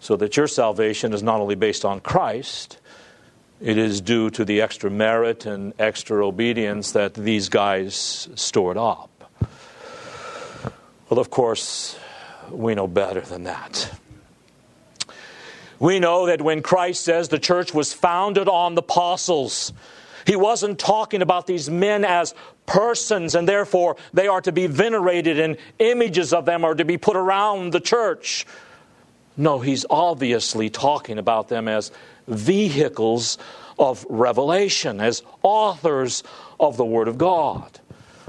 So 0.00 0.16
that 0.16 0.36
your 0.36 0.46
salvation 0.46 1.12
is 1.12 1.22
not 1.22 1.40
only 1.40 1.56
based 1.56 1.84
on 1.84 2.00
Christ, 2.00 2.78
it 3.60 3.76
is 3.76 4.00
due 4.00 4.30
to 4.30 4.44
the 4.44 4.60
extra 4.60 4.90
merit 4.90 5.46
and 5.46 5.72
extra 5.78 6.24
obedience 6.24 6.92
that 6.92 7.14
these 7.14 7.48
guys 7.48 8.28
stored 8.34 8.76
up. 8.76 9.10
Well, 11.08 11.18
of 11.18 11.30
course, 11.30 11.98
we 12.50 12.74
know 12.74 12.86
better 12.86 13.20
than 13.20 13.44
that. 13.44 13.90
We 15.80 16.00
know 16.00 16.26
that 16.26 16.42
when 16.42 16.62
Christ 16.62 17.02
says 17.04 17.28
the 17.28 17.38
church 17.38 17.72
was 17.72 17.92
founded 17.92 18.48
on 18.48 18.74
the 18.74 18.82
apostles, 18.82 19.72
he 20.26 20.36
wasn't 20.36 20.78
talking 20.78 21.22
about 21.22 21.46
these 21.46 21.70
men 21.70 22.04
as 22.04 22.34
persons 22.66 23.34
and 23.34 23.48
therefore 23.48 23.96
they 24.12 24.28
are 24.28 24.42
to 24.42 24.52
be 24.52 24.66
venerated 24.66 25.38
and 25.38 25.56
images 25.78 26.32
of 26.32 26.44
them 26.44 26.64
are 26.64 26.74
to 26.74 26.84
be 26.84 26.98
put 26.98 27.16
around 27.16 27.72
the 27.72 27.80
church. 27.80 28.44
No, 29.36 29.60
he's 29.60 29.86
obviously 29.88 30.68
talking 30.68 31.16
about 31.16 31.48
them 31.48 31.68
as 31.68 31.92
vehicles 32.28 33.38
of 33.78 34.04
revelation, 34.08 35.00
as 35.00 35.22
authors 35.42 36.22
of 36.58 36.76
the 36.76 36.84
Word 36.84 37.08
of 37.08 37.18
God. 37.18 37.80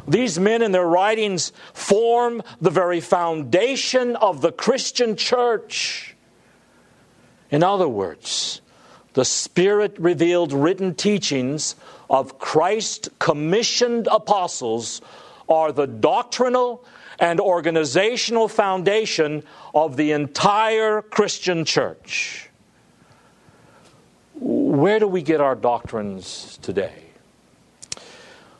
These 0.08 0.40
men 0.40 0.62
and 0.62 0.74
their 0.74 0.88
writings 0.88 1.52
form 1.74 2.42
the 2.62 2.70
very 2.70 3.00
foundation 3.00 4.16
of 4.16 4.42
the 4.42 4.52
Christian 4.52 5.16
church. 5.16 6.16
In 7.52 7.64
other 7.64 7.88
words, 7.88 8.62
the 9.14 9.26
Spirit 9.26 9.96
revealed 10.00 10.54
written 10.54 10.96
teachings 10.96 11.76
of 12.10 12.40
Christ 12.40 13.10
commissioned 13.20 14.08
apostles 14.10 15.02
are 15.48 15.72
the 15.72 15.88
doctrinal 15.88 16.86
and 17.20 17.40
organizational 17.40 18.48
foundation 18.48 19.44
of 19.74 19.98
the 19.98 20.12
entire 20.12 21.02
Christian 21.02 21.66
church. 21.66 22.49
Where 24.42 25.00
do 25.00 25.08
we 25.08 25.22
get 25.22 25.42
our 25.42 25.56
doctrines 25.56 26.58
today? 26.62 26.94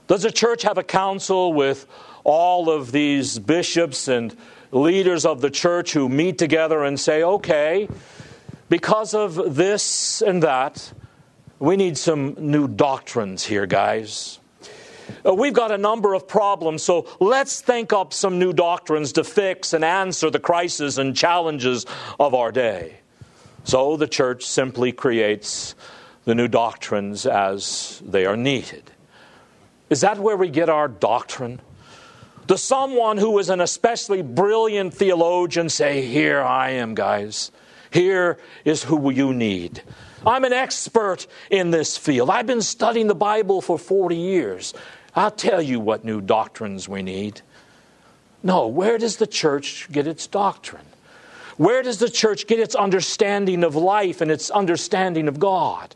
Does 0.08 0.24
the 0.24 0.32
church 0.32 0.64
have 0.64 0.78
a 0.78 0.84
council 0.84 1.54
with 1.54 1.86
all 2.24 2.70
of 2.70 2.92
these 2.92 3.40
bishops 3.40 4.08
and 4.08 4.36
leaders 4.72 5.26
of 5.26 5.42
the 5.42 5.50
church 5.50 5.94
who 5.94 6.10
meet 6.10 6.38
together 6.38 6.84
and 6.84 7.00
say, 7.00 7.24
okay, 7.24 7.88
because 8.68 9.14
of 9.14 9.56
this 9.56 10.22
and 10.22 10.44
that, 10.44 10.92
we 11.60 11.78
need 11.78 11.98
some 11.98 12.36
new 12.38 12.68
doctrines 12.68 13.46
here, 13.46 13.66
guys. 13.66 14.40
Uh, 15.26 15.34
we've 15.34 15.54
got 15.54 15.72
a 15.72 15.78
number 15.78 16.14
of 16.14 16.28
problems, 16.28 16.84
so 16.84 17.08
let's 17.20 17.62
think 17.62 17.94
up 17.94 18.14
some 18.14 18.38
new 18.38 18.54
doctrines 18.54 19.14
to 19.14 19.24
fix 19.24 19.74
and 19.74 19.84
answer 19.84 20.30
the 20.30 20.40
crises 20.40 20.98
and 20.98 21.16
challenges 21.16 21.86
of 22.20 22.34
our 22.34 22.52
day. 22.52 22.99
So 23.70 23.98
the 23.98 24.08
church 24.08 24.48
simply 24.48 24.92
creates 24.92 25.76
the 26.26 26.34
new 26.34 26.48
doctrines 26.48 27.28
as 27.28 28.02
they 28.04 28.26
are 28.26 28.36
needed. 28.36 28.90
Is 29.92 30.02
that 30.02 30.18
where 30.18 30.36
we 30.36 30.50
get 30.50 30.70
our 30.70 30.88
doctrine? 30.88 31.62
Does 32.48 32.64
someone 32.64 33.20
who 33.20 33.38
is 33.38 33.48
an 33.48 33.62
especially 33.62 34.24
brilliant 34.24 34.96
theologian 34.96 35.70
say, 35.70 36.04
Here 36.04 36.42
I 36.42 36.72
am, 36.72 36.96
guys. 36.96 37.52
Here 37.92 38.40
is 38.66 38.86
who 38.86 39.12
you 39.12 39.36
need. 39.36 39.84
I'm 40.26 40.46
an 40.46 40.54
expert 40.54 41.28
in 41.52 41.70
this 41.70 41.96
field. 41.96 42.32
I've 42.32 42.48
been 42.48 42.64
studying 42.64 43.06
the 43.06 43.14
Bible 43.14 43.62
for 43.62 43.78
40 43.78 44.16
years. 44.16 44.74
I'll 45.16 45.30
tell 45.30 45.62
you 45.62 45.80
what 45.80 46.04
new 46.04 46.22
doctrines 46.22 46.90
we 46.90 47.04
need. 47.04 47.42
No, 48.42 48.66
where 48.66 48.98
does 48.98 49.18
the 49.18 49.28
church 49.28 49.92
get 49.92 50.08
its 50.08 50.26
doctrine? 50.26 50.89
Where 51.60 51.84
does 51.84 51.98
the 51.98 52.10
church 52.10 52.48
get 52.48 52.58
its 52.58 52.74
understanding 52.74 53.66
of 53.66 53.76
life 53.76 54.22
and 54.22 54.32
its 54.32 54.50
understanding 54.50 55.28
of 55.28 55.40
God? 55.40 55.94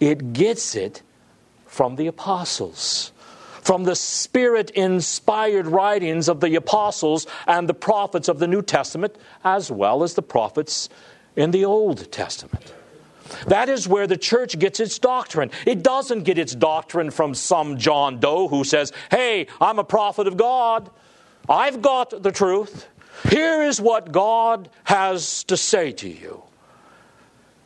It 0.00 0.32
gets 0.32 0.74
it 0.74 1.02
from 1.66 1.96
the 1.96 2.06
apostles, 2.06 3.12
from 3.60 3.84
the 3.84 3.94
spirit 3.94 4.70
inspired 4.70 5.66
writings 5.66 6.30
of 6.30 6.40
the 6.40 6.54
apostles 6.54 7.26
and 7.46 7.68
the 7.68 7.74
prophets 7.74 8.26
of 8.26 8.38
the 8.38 8.48
New 8.48 8.62
Testament, 8.62 9.16
as 9.44 9.70
well 9.70 10.02
as 10.02 10.14
the 10.14 10.22
prophets 10.22 10.88
in 11.36 11.50
the 11.50 11.66
Old 11.66 12.10
Testament. 12.10 12.72
That 13.48 13.68
is 13.68 13.86
where 13.86 14.06
the 14.06 14.16
church 14.16 14.58
gets 14.58 14.80
its 14.80 14.98
doctrine. 14.98 15.50
It 15.66 15.82
doesn't 15.82 16.22
get 16.22 16.38
its 16.38 16.54
doctrine 16.54 17.10
from 17.10 17.34
some 17.34 17.76
John 17.76 18.18
Doe 18.18 18.48
who 18.48 18.64
says, 18.64 18.94
Hey, 19.10 19.46
I'm 19.60 19.78
a 19.78 19.84
prophet 19.84 20.26
of 20.26 20.38
God. 20.38 20.88
I've 21.50 21.82
got 21.82 22.22
the 22.22 22.32
truth. 22.32 22.86
Here 23.28 23.62
is 23.62 23.80
what 23.80 24.12
God 24.12 24.68
has 24.84 25.44
to 25.44 25.56
say 25.56 25.92
to 25.92 26.08
you. 26.08 26.42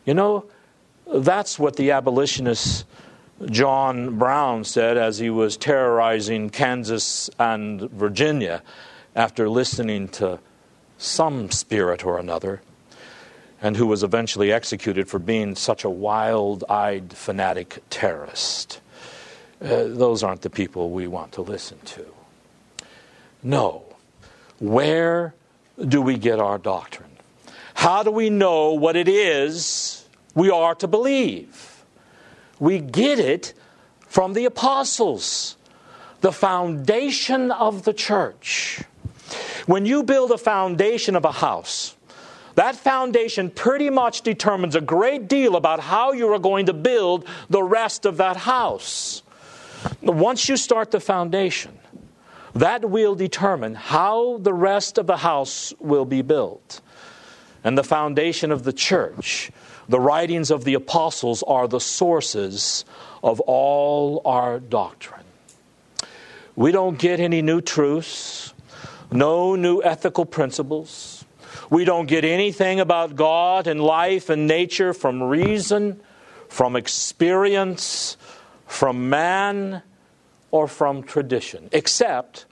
You 0.04 0.14
know, 0.14 0.46
that's 1.06 1.58
what 1.58 1.76
the 1.76 1.92
abolitionist 1.92 2.84
John 3.46 4.18
Brown 4.18 4.64
said 4.64 4.96
as 4.96 5.18
he 5.18 5.30
was 5.30 5.56
terrorizing 5.56 6.50
Kansas 6.50 7.30
and 7.38 7.82
Virginia 7.90 8.62
after 9.14 9.48
listening 9.48 10.08
to 10.08 10.38
some 10.98 11.50
spirit 11.50 12.04
or 12.04 12.18
another 12.18 12.60
and 13.60 13.76
who 13.76 13.86
was 13.86 14.02
eventually 14.02 14.52
executed 14.52 15.08
for 15.08 15.18
being 15.18 15.54
such 15.54 15.84
a 15.84 15.90
wild 15.90 16.64
eyed 16.68 17.12
fanatic 17.12 17.82
terrorist. 17.90 18.80
Uh, 19.60 19.84
those 19.84 20.22
aren't 20.22 20.42
the 20.42 20.50
people 20.50 20.90
we 20.90 21.06
want 21.06 21.32
to 21.32 21.40
listen 21.40 21.78
to. 21.84 22.04
No. 23.42 23.84
Where 24.58 25.34
do 25.78 26.00
we 26.00 26.16
get 26.16 26.38
our 26.38 26.58
doctrine? 26.58 27.10
How 27.74 28.02
do 28.02 28.10
we 28.10 28.30
know 28.30 28.72
what 28.72 28.96
it 28.96 29.08
is 29.08 30.04
we 30.34 30.50
are 30.50 30.74
to 30.76 30.86
believe? 30.86 31.84
We 32.58 32.78
get 32.78 33.18
it 33.18 33.52
from 34.06 34.32
the 34.32 34.44
apostles, 34.44 35.56
the 36.20 36.32
foundation 36.32 37.50
of 37.50 37.82
the 37.82 37.92
church. 37.92 38.82
When 39.66 39.86
you 39.86 40.02
build 40.02 40.30
a 40.30 40.38
foundation 40.38 41.16
of 41.16 41.24
a 41.24 41.32
house, 41.32 41.96
that 42.54 42.76
foundation 42.76 43.50
pretty 43.50 43.90
much 43.90 44.22
determines 44.22 44.76
a 44.76 44.80
great 44.80 45.26
deal 45.26 45.56
about 45.56 45.80
how 45.80 46.12
you 46.12 46.32
are 46.32 46.38
going 46.38 46.66
to 46.66 46.72
build 46.72 47.26
the 47.50 47.62
rest 47.62 48.06
of 48.06 48.18
that 48.18 48.36
house. 48.36 49.22
Once 50.02 50.48
you 50.48 50.56
start 50.56 50.92
the 50.92 51.00
foundation, 51.00 51.76
that 52.54 52.88
will 52.88 53.14
determine 53.14 53.74
how 53.74 54.38
the 54.38 54.52
rest 54.54 54.98
of 54.98 55.06
the 55.06 55.18
house 55.18 55.74
will 55.78 56.04
be 56.04 56.22
built. 56.22 56.80
And 57.62 57.76
the 57.76 57.84
foundation 57.84 58.52
of 58.52 58.64
the 58.64 58.72
church, 58.72 59.50
the 59.88 60.00
writings 60.00 60.50
of 60.50 60.64
the 60.64 60.74
apostles, 60.74 61.42
are 61.44 61.66
the 61.66 61.80
sources 61.80 62.84
of 63.22 63.40
all 63.40 64.22
our 64.24 64.60
doctrine. 64.60 65.24
We 66.56 66.72
don't 66.72 66.98
get 66.98 67.20
any 67.20 67.42
new 67.42 67.60
truths, 67.60 68.54
no 69.10 69.56
new 69.56 69.82
ethical 69.82 70.24
principles 70.24 71.24
we 71.70 71.84
don't 71.84 72.06
get 72.06 72.24
anything 72.24 72.80
about 72.80 73.16
God 73.16 73.66
and 73.66 73.80
life 73.80 74.30
and 74.30 74.46
nature 74.46 74.92
from 74.92 75.22
reason, 75.22 76.00
from 76.48 76.76
experience, 76.76 78.16
from 78.66 79.08
man, 79.08 79.82
or 80.50 80.68
from 80.68 81.02
tradition, 81.02 81.68
except 81.72 82.46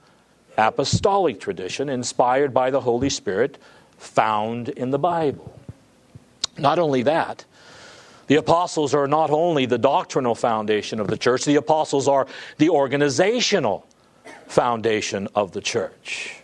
apostolic 0.57 1.39
tradition 1.39 1.89
inspired 1.89 2.53
by 2.53 2.69
the 2.69 2.81
Holy 2.81 3.09
Spirit 3.09 3.57
found 3.97 4.69
in 4.69 4.91
the 4.91 4.99
Bible. 4.99 5.57
Not 6.57 6.79
only 6.79 7.03
that, 7.03 7.45
the 8.27 8.35
apostles 8.35 8.93
are 8.93 9.07
not 9.07 9.29
only 9.29 9.65
the 9.65 9.77
doctrinal 9.77 10.35
foundation 10.35 10.99
of 10.99 11.07
the 11.07 11.17
church, 11.17 11.45
the 11.45 11.55
apostles 11.55 12.07
are 12.07 12.27
the 12.57 12.69
organizational 12.69 13.85
foundation 14.47 15.27
of 15.35 15.51
the 15.51 15.61
church. 15.61 16.37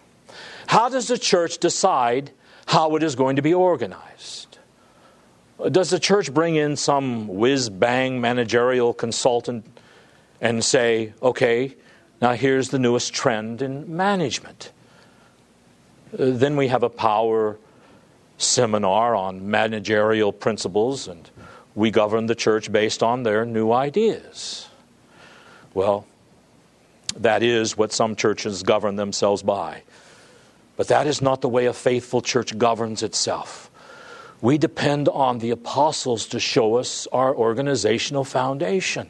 How 0.68 0.90
does 0.90 1.08
the 1.08 1.18
church 1.18 1.58
decide 1.60 2.32
how 2.70 2.96
it 2.96 3.02
is 3.02 3.16
going 3.16 3.36
to 3.36 3.42
be 3.42 3.52
organized. 3.52 4.60
Does 5.72 5.90
the 5.90 6.00
church 6.00 6.32
bring 6.32 6.56
in 6.56 6.76
some 6.76 7.28
whiz 7.28 7.68
bang 7.68 8.22
managerial 8.22 8.94
consultant 8.94 9.66
and 10.40 10.64
say, 10.64 11.14
okay, 11.20 11.76
now 12.22 12.34
here's 12.34 12.70
the 12.70 12.80
newest 12.80 13.14
trend 13.14 13.62
in 13.62 13.96
management? 13.96 14.72
Uh, 16.14 16.32
then 16.32 16.56
we 16.56 16.68
have 16.68 16.84
a 16.84 16.90
power 16.90 17.58
seminar 18.38 19.16
on 19.16 19.50
managerial 19.50 20.32
principles 20.32 21.08
and 21.08 21.30
we 21.76 21.92
govern 21.92 22.26
the 22.26 22.36
church 22.36 22.72
based 22.72 23.04
on 23.04 23.24
their 23.24 23.46
new 23.46 23.72
ideas. 23.72 24.68
Well, 25.74 26.06
that 27.18 27.44
is 27.44 27.78
what 27.78 27.92
some 27.92 28.16
churches 28.16 28.64
govern 28.64 28.96
themselves 28.96 29.44
by. 29.44 29.84
But 30.78 30.88
that 30.88 31.08
is 31.08 31.22
not 31.22 31.42
the 31.42 31.50
way 31.50 31.66
a 31.66 31.74
faithful 31.74 32.22
church 32.22 32.58
governs 32.58 33.04
itself. 33.04 33.70
We 34.42 34.58
depend 34.58 35.10
on 35.10 35.40
the 35.40 35.52
apostles 35.52 36.28
to 36.28 36.40
show 36.40 36.76
us 36.76 37.08
our 37.12 37.36
organizational 37.36 38.24
foundation. 38.24 39.10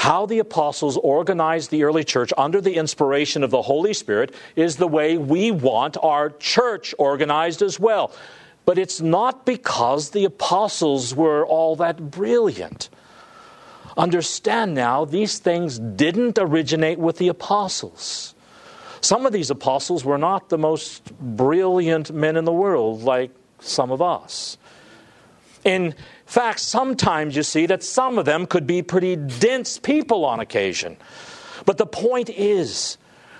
How 0.00 0.24
the 0.24 0.38
apostles 0.38 0.96
organized 0.96 1.70
the 1.70 1.84
early 1.84 2.04
church 2.04 2.32
under 2.38 2.62
the 2.62 2.76
inspiration 2.76 3.44
of 3.44 3.50
the 3.50 3.60
Holy 3.60 3.92
Spirit 3.92 4.34
is 4.56 4.76
the 4.76 4.88
way 4.88 5.18
we 5.18 5.50
want 5.50 5.98
our 6.02 6.30
church 6.30 6.94
organized 6.96 7.60
as 7.60 7.78
well. 7.78 8.10
But 8.64 8.78
it's 8.78 9.02
not 9.02 9.44
because 9.44 10.12
the 10.12 10.24
apostles 10.24 11.14
were 11.14 11.44
all 11.44 11.76
that 11.76 12.10
brilliant. 12.10 12.88
Understand 13.94 14.72
now, 14.72 15.04
these 15.04 15.38
things 15.38 15.78
didn't 15.78 16.38
originate 16.40 16.98
with 16.98 17.18
the 17.18 17.28
apostles. 17.28 18.34
Some 19.02 19.26
of 19.26 19.34
these 19.34 19.50
apostles 19.50 20.02
were 20.02 20.16
not 20.16 20.48
the 20.48 20.56
most 20.56 21.14
brilliant 21.20 22.10
men 22.10 22.38
in 22.38 22.46
the 22.46 22.54
world, 22.54 23.02
like 23.02 23.32
some 23.58 23.90
of 23.90 24.00
us. 24.00 24.56
In 25.62 25.94
fact, 26.30 26.60
sometimes 26.60 27.36
you 27.36 27.42
see 27.42 27.66
that 27.66 27.82
some 27.82 28.18
of 28.18 28.24
them 28.24 28.46
could 28.46 28.66
be 28.66 28.82
pretty 28.82 29.16
dense 29.16 29.78
people 29.78 30.24
on 30.24 30.40
occasion. 30.40 30.96
But 31.66 31.76
the 31.76 31.86
point 31.86 32.30
is 32.30 32.96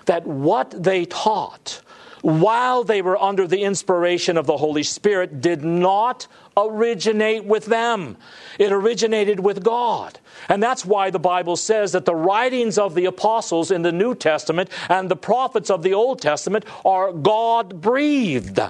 that 0.06 0.26
what 0.26 0.70
they 0.70 1.04
taught 1.04 1.82
while 2.22 2.84
they 2.84 3.00
were 3.00 3.20
under 3.20 3.46
the 3.46 3.62
inspiration 3.62 4.36
of 4.36 4.46
the 4.46 4.56
Holy 4.56 4.82
Spirit 4.82 5.40
did 5.40 5.64
not 5.64 6.26
originate 6.56 7.44
with 7.44 7.66
them. 7.66 8.16
It 8.58 8.72
originated 8.72 9.40
with 9.40 9.62
God. 9.62 10.18
And 10.48 10.62
that's 10.62 10.84
why 10.84 11.10
the 11.10 11.18
Bible 11.18 11.56
says 11.56 11.92
that 11.92 12.04
the 12.04 12.14
writings 12.14 12.76
of 12.76 12.94
the 12.94 13.06
apostles 13.06 13.70
in 13.70 13.82
the 13.82 13.92
New 13.92 14.14
Testament 14.14 14.68
and 14.88 15.08
the 15.08 15.16
prophets 15.16 15.70
of 15.70 15.82
the 15.82 15.94
Old 15.94 16.20
Testament 16.20 16.64
are 16.84 17.12
God 17.12 17.80
breathed. 17.80 18.60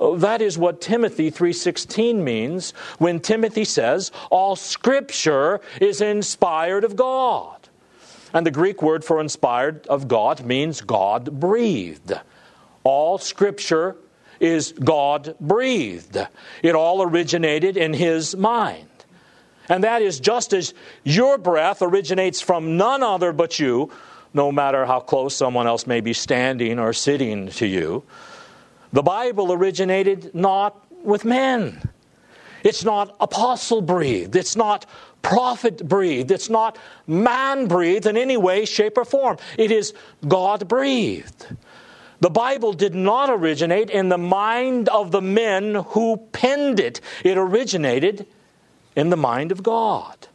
Oh, 0.00 0.16
that 0.16 0.42
is 0.42 0.58
what 0.58 0.80
Timothy 0.80 1.30
3:16 1.30 2.24
means 2.24 2.72
when 2.98 3.20
Timothy 3.20 3.64
says 3.64 4.10
all 4.30 4.56
scripture 4.56 5.60
is 5.80 6.00
inspired 6.00 6.84
of 6.84 6.96
God. 6.96 7.68
And 8.32 8.44
the 8.44 8.50
Greek 8.50 8.82
word 8.82 9.04
for 9.04 9.20
inspired 9.20 9.86
of 9.86 10.08
God 10.08 10.44
means 10.44 10.80
God 10.80 11.38
breathed. 11.38 12.12
All 12.82 13.18
scripture 13.18 13.96
is 14.40 14.72
God 14.72 15.36
breathed. 15.40 16.18
It 16.62 16.74
all 16.74 17.02
originated 17.02 17.76
in 17.76 17.94
His 17.94 18.36
mind. 18.36 18.88
And 19.68 19.84
that 19.84 20.02
is 20.02 20.20
just 20.20 20.52
as 20.52 20.74
your 21.04 21.38
breath 21.38 21.80
originates 21.80 22.40
from 22.40 22.76
none 22.76 23.02
other 23.02 23.32
but 23.32 23.58
you, 23.58 23.90
no 24.34 24.50
matter 24.50 24.84
how 24.84 25.00
close 25.00 25.34
someone 25.34 25.66
else 25.66 25.86
may 25.86 26.00
be 26.00 26.12
standing 26.12 26.78
or 26.78 26.92
sitting 26.92 27.48
to 27.48 27.66
you. 27.66 28.02
The 28.94 29.02
Bible 29.02 29.52
originated 29.52 30.36
not 30.36 30.86
with 31.02 31.24
men. 31.24 31.90
It's 32.62 32.84
not 32.84 33.16
apostle 33.18 33.82
breathed. 33.82 34.36
It's 34.36 34.54
not 34.54 34.86
prophet 35.20 35.88
breathed. 35.88 36.30
It's 36.30 36.48
not 36.48 36.78
man 37.04 37.66
breathed 37.66 38.06
in 38.06 38.16
any 38.16 38.36
way, 38.36 38.64
shape, 38.64 38.96
or 38.96 39.04
form. 39.04 39.38
It 39.58 39.72
is 39.72 39.94
God 40.28 40.68
breathed. 40.68 41.56
The 42.20 42.30
Bible 42.30 42.72
did 42.72 42.94
not 42.94 43.30
originate 43.30 43.90
in 43.90 44.10
the 44.10 44.16
mind 44.18 44.88
of 44.90 45.10
the 45.10 45.20
men 45.20 45.74
who 45.74 46.18
penned 46.30 46.78
it, 46.78 47.00
it 47.24 47.36
originated 47.36 48.28
in 48.94 49.10
the 49.10 49.16
mind 49.16 49.50
of 49.50 49.64
God. 49.64 50.28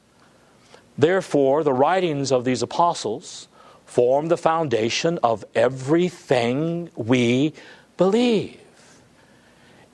Therefore, 0.98 1.64
the 1.64 1.72
writings 1.72 2.30
of 2.30 2.44
these 2.44 2.62
apostles 2.62 3.48
form 3.86 4.28
the 4.28 4.38
foundation 4.38 5.18
of 5.24 5.46
everything 5.56 6.90
we 6.98 7.54
believe. 8.00 8.58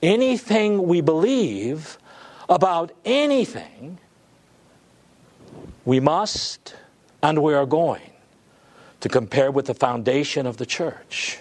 Anything 0.00 0.84
we 0.84 1.00
believe 1.00 1.98
about 2.48 2.92
anything, 3.04 3.98
we 5.84 5.98
must 5.98 6.76
and 7.20 7.42
we 7.42 7.52
are 7.52 7.66
going 7.66 8.12
to 9.00 9.08
compare 9.08 9.50
with 9.50 9.66
the 9.66 9.74
foundation 9.74 10.46
of 10.46 10.56
the 10.56 10.64
church. 10.64 11.40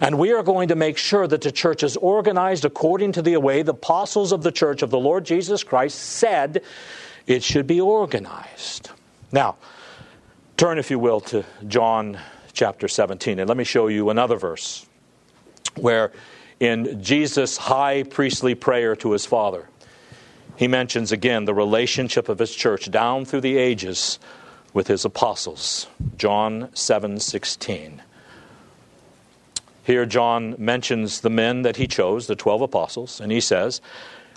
And 0.00 0.18
we 0.18 0.32
are 0.32 0.42
going 0.42 0.66
to 0.68 0.74
make 0.74 0.98
sure 0.98 1.28
that 1.28 1.42
the 1.42 1.52
church 1.52 1.84
is 1.84 1.96
organized 1.96 2.64
according 2.64 3.12
to 3.12 3.22
the 3.22 3.36
way 3.36 3.62
the 3.62 3.70
apostles 3.70 4.32
of 4.32 4.42
the 4.42 4.50
church 4.50 4.82
of 4.82 4.90
the 4.90 4.98
Lord 4.98 5.24
Jesus 5.24 5.62
Christ 5.62 5.96
said 5.96 6.64
it 7.28 7.44
should 7.44 7.68
be 7.68 7.80
organized. 7.80 8.90
Now, 9.30 9.58
turn, 10.56 10.78
if 10.78 10.90
you 10.90 10.98
will, 10.98 11.20
to 11.20 11.44
John 11.68 12.18
chapter 12.52 12.88
17, 12.88 13.38
and 13.38 13.46
let 13.46 13.56
me 13.56 13.62
show 13.62 13.86
you 13.86 14.10
another 14.10 14.36
verse 14.36 14.86
where 15.76 16.12
in 16.58 17.02
Jesus' 17.02 17.56
high 17.56 18.02
priestly 18.02 18.54
prayer 18.54 18.94
to 18.96 19.12
his 19.12 19.26
Father, 19.26 19.68
he 20.56 20.68
mentions 20.68 21.10
again 21.10 21.46
the 21.46 21.54
relationship 21.54 22.28
of 22.28 22.38
his 22.38 22.54
church 22.54 22.90
down 22.90 23.24
through 23.24 23.40
the 23.40 23.56
ages 23.56 24.18
with 24.74 24.88
his 24.88 25.04
apostles. 25.04 25.86
John 26.18 26.68
7:16. 26.74 28.02
Here 29.82 30.04
John 30.04 30.54
mentions 30.58 31.22
the 31.22 31.30
men 31.30 31.62
that 31.62 31.76
he 31.76 31.86
chose, 31.86 32.26
the 32.26 32.36
12 32.36 32.60
apostles, 32.60 33.20
and 33.20 33.32
he 33.32 33.40
says, 33.40 33.80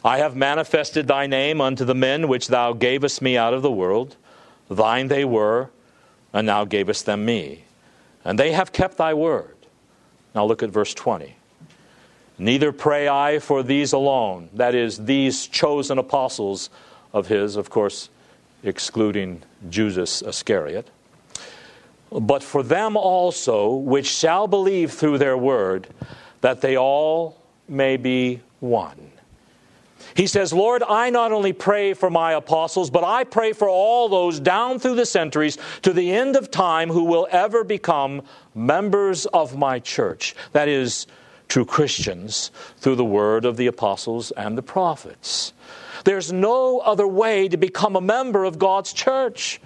"I 0.03 0.19
have 0.19 0.35
manifested 0.35 1.07
thy 1.07 1.27
name 1.27 1.59
unto 1.59 1.83
the 1.83 1.93
men 1.93 2.27
which 2.27 2.47
thou 2.47 2.73
gavest 2.73 3.21
me 3.21 3.37
out 3.37 3.53
of 3.53 3.61
the 3.61 3.69
world; 3.69 4.15
thine 4.69 5.09
they 5.09 5.25
were, 5.25 5.69
and 6.31 6.47
thou 6.47 6.63
gavest 6.63 7.05
them 7.05 7.25
me, 7.25 7.65
and 8.23 8.39
they 8.39 8.53
have 8.53 8.71
kept 8.71 8.97
thy 8.97 9.13
word." 9.13 9.52
Now 10.35 10.45
look 10.45 10.63
at 10.63 10.69
verse 10.69 10.93
20. 10.93 11.35
Neither 12.37 12.71
pray 12.71 13.07
I 13.07 13.39
for 13.39 13.61
these 13.61 13.93
alone, 13.93 14.49
that 14.53 14.73
is, 14.73 15.05
these 15.05 15.47
chosen 15.47 15.97
apostles 15.97 16.69
of 17.13 17.27
his, 17.27 17.55
of 17.55 17.69
course, 17.69 18.09
excluding 18.63 19.43
Judas 19.69 20.21
Iscariot, 20.21 20.89
but 22.11 22.41
for 22.41 22.63
them 22.63 22.97
also 22.97 23.73
which 23.73 24.07
shall 24.07 24.47
believe 24.47 24.91
through 24.91 25.19
their 25.19 25.37
word, 25.37 25.87
that 26.41 26.61
they 26.61 26.77
all 26.77 27.37
may 27.67 27.97
be 27.97 28.41
one. 28.59 29.12
He 30.15 30.27
says, 30.27 30.53
Lord, 30.53 30.83
I 30.83 31.09
not 31.09 31.31
only 31.31 31.53
pray 31.53 31.93
for 31.93 32.09
my 32.09 32.33
apostles, 32.33 32.89
but 32.89 33.03
I 33.03 33.23
pray 33.23 33.53
for 33.53 33.67
all 33.67 34.09
those 34.09 34.39
down 34.39 34.79
through 34.79 34.95
the 34.95 35.05
centuries 35.05 35.57
to 35.81 35.93
the 35.93 36.11
end 36.11 36.35
of 36.35 36.51
time 36.51 36.89
who 36.89 37.03
will 37.03 37.27
ever 37.31 37.63
become 37.63 38.21
members 38.53 39.25
of 39.27 39.57
my 39.57 39.79
church. 39.79 40.35
That 40.51 40.67
is, 40.67 41.07
true 41.47 41.65
Christians 41.65 42.49
through 42.77 42.95
the 42.95 43.05
word 43.05 43.45
of 43.45 43.57
the 43.57 43.67
apostles 43.67 44.31
and 44.31 44.57
the 44.57 44.63
prophets. 44.63 45.53
There's 46.03 46.33
no 46.33 46.79
other 46.79 47.07
way 47.07 47.47
to 47.47 47.57
become 47.57 47.95
a 47.95 48.01
member 48.01 48.43
of 48.43 48.57
God's 48.57 48.91
church. 48.91 49.61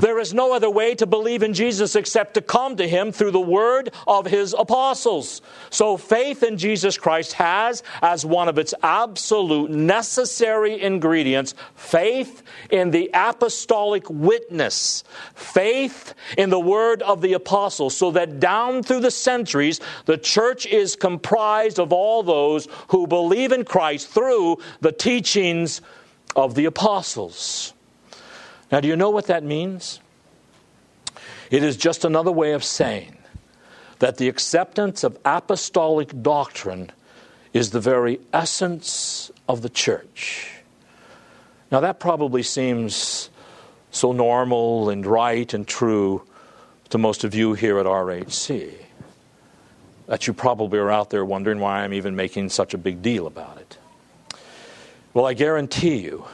There 0.00 0.20
is 0.20 0.32
no 0.32 0.52
other 0.52 0.70
way 0.70 0.94
to 0.94 1.06
believe 1.06 1.42
in 1.42 1.54
Jesus 1.54 1.96
except 1.96 2.34
to 2.34 2.40
come 2.40 2.76
to 2.76 2.88
Him 2.88 3.10
through 3.10 3.32
the 3.32 3.40
word 3.40 3.90
of 4.06 4.26
His 4.26 4.54
apostles. 4.56 5.42
So 5.70 5.96
faith 5.96 6.42
in 6.42 6.56
Jesus 6.56 6.96
Christ 6.96 7.32
has, 7.34 7.82
as 8.00 8.24
one 8.24 8.48
of 8.48 8.58
its 8.58 8.74
absolute 8.82 9.70
necessary 9.70 10.80
ingredients, 10.80 11.54
faith 11.74 12.42
in 12.70 12.92
the 12.92 13.10
apostolic 13.12 14.08
witness, 14.08 15.02
faith 15.34 16.14
in 16.36 16.50
the 16.50 16.60
word 16.60 17.02
of 17.02 17.20
the 17.20 17.32
apostles, 17.32 17.96
so 17.96 18.12
that 18.12 18.38
down 18.38 18.82
through 18.84 19.00
the 19.00 19.10
centuries, 19.10 19.80
the 20.04 20.18
church 20.18 20.66
is 20.66 20.94
comprised 20.94 21.80
of 21.80 21.92
all 21.92 22.22
those 22.22 22.68
who 22.88 23.06
believe 23.06 23.50
in 23.50 23.64
Christ 23.64 24.08
through 24.08 24.58
the 24.80 24.92
teachings 24.92 25.80
of 26.36 26.54
the 26.54 26.66
apostles. 26.66 27.74
Now, 28.70 28.80
do 28.80 28.88
you 28.88 28.96
know 28.96 29.10
what 29.10 29.26
that 29.26 29.42
means? 29.42 30.00
It 31.50 31.62
is 31.62 31.76
just 31.76 32.04
another 32.04 32.32
way 32.32 32.52
of 32.52 32.62
saying 32.62 33.16
that 33.98 34.18
the 34.18 34.28
acceptance 34.28 35.02
of 35.02 35.18
apostolic 35.24 36.22
doctrine 36.22 36.92
is 37.52 37.70
the 37.70 37.80
very 37.80 38.20
essence 38.32 39.30
of 39.48 39.62
the 39.62 39.68
church. 39.68 40.52
Now, 41.72 41.80
that 41.80 41.98
probably 41.98 42.42
seems 42.42 43.30
so 43.90 44.12
normal 44.12 44.90
and 44.90 45.04
right 45.04 45.52
and 45.52 45.66
true 45.66 46.22
to 46.90 46.98
most 46.98 47.24
of 47.24 47.34
you 47.34 47.54
here 47.54 47.78
at 47.78 47.86
RHC 47.86 48.72
that 50.06 50.26
you 50.26 50.32
probably 50.32 50.78
are 50.78 50.90
out 50.90 51.10
there 51.10 51.24
wondering 51.24 51.60
why 51.60 51.82
I'm 51.82 51.92
even 51.92 52.16
making 52.16 52.48
such 52.48 52.72
a 52.72 52.78
big 52.78 53.02
deal 53.02 53.26
about 53.26 53.58
it. 53.58 53.78
Well, 55.12 55.26
I 55.26 55.34
guarantee 55.34 55.98
you 55.98 56.24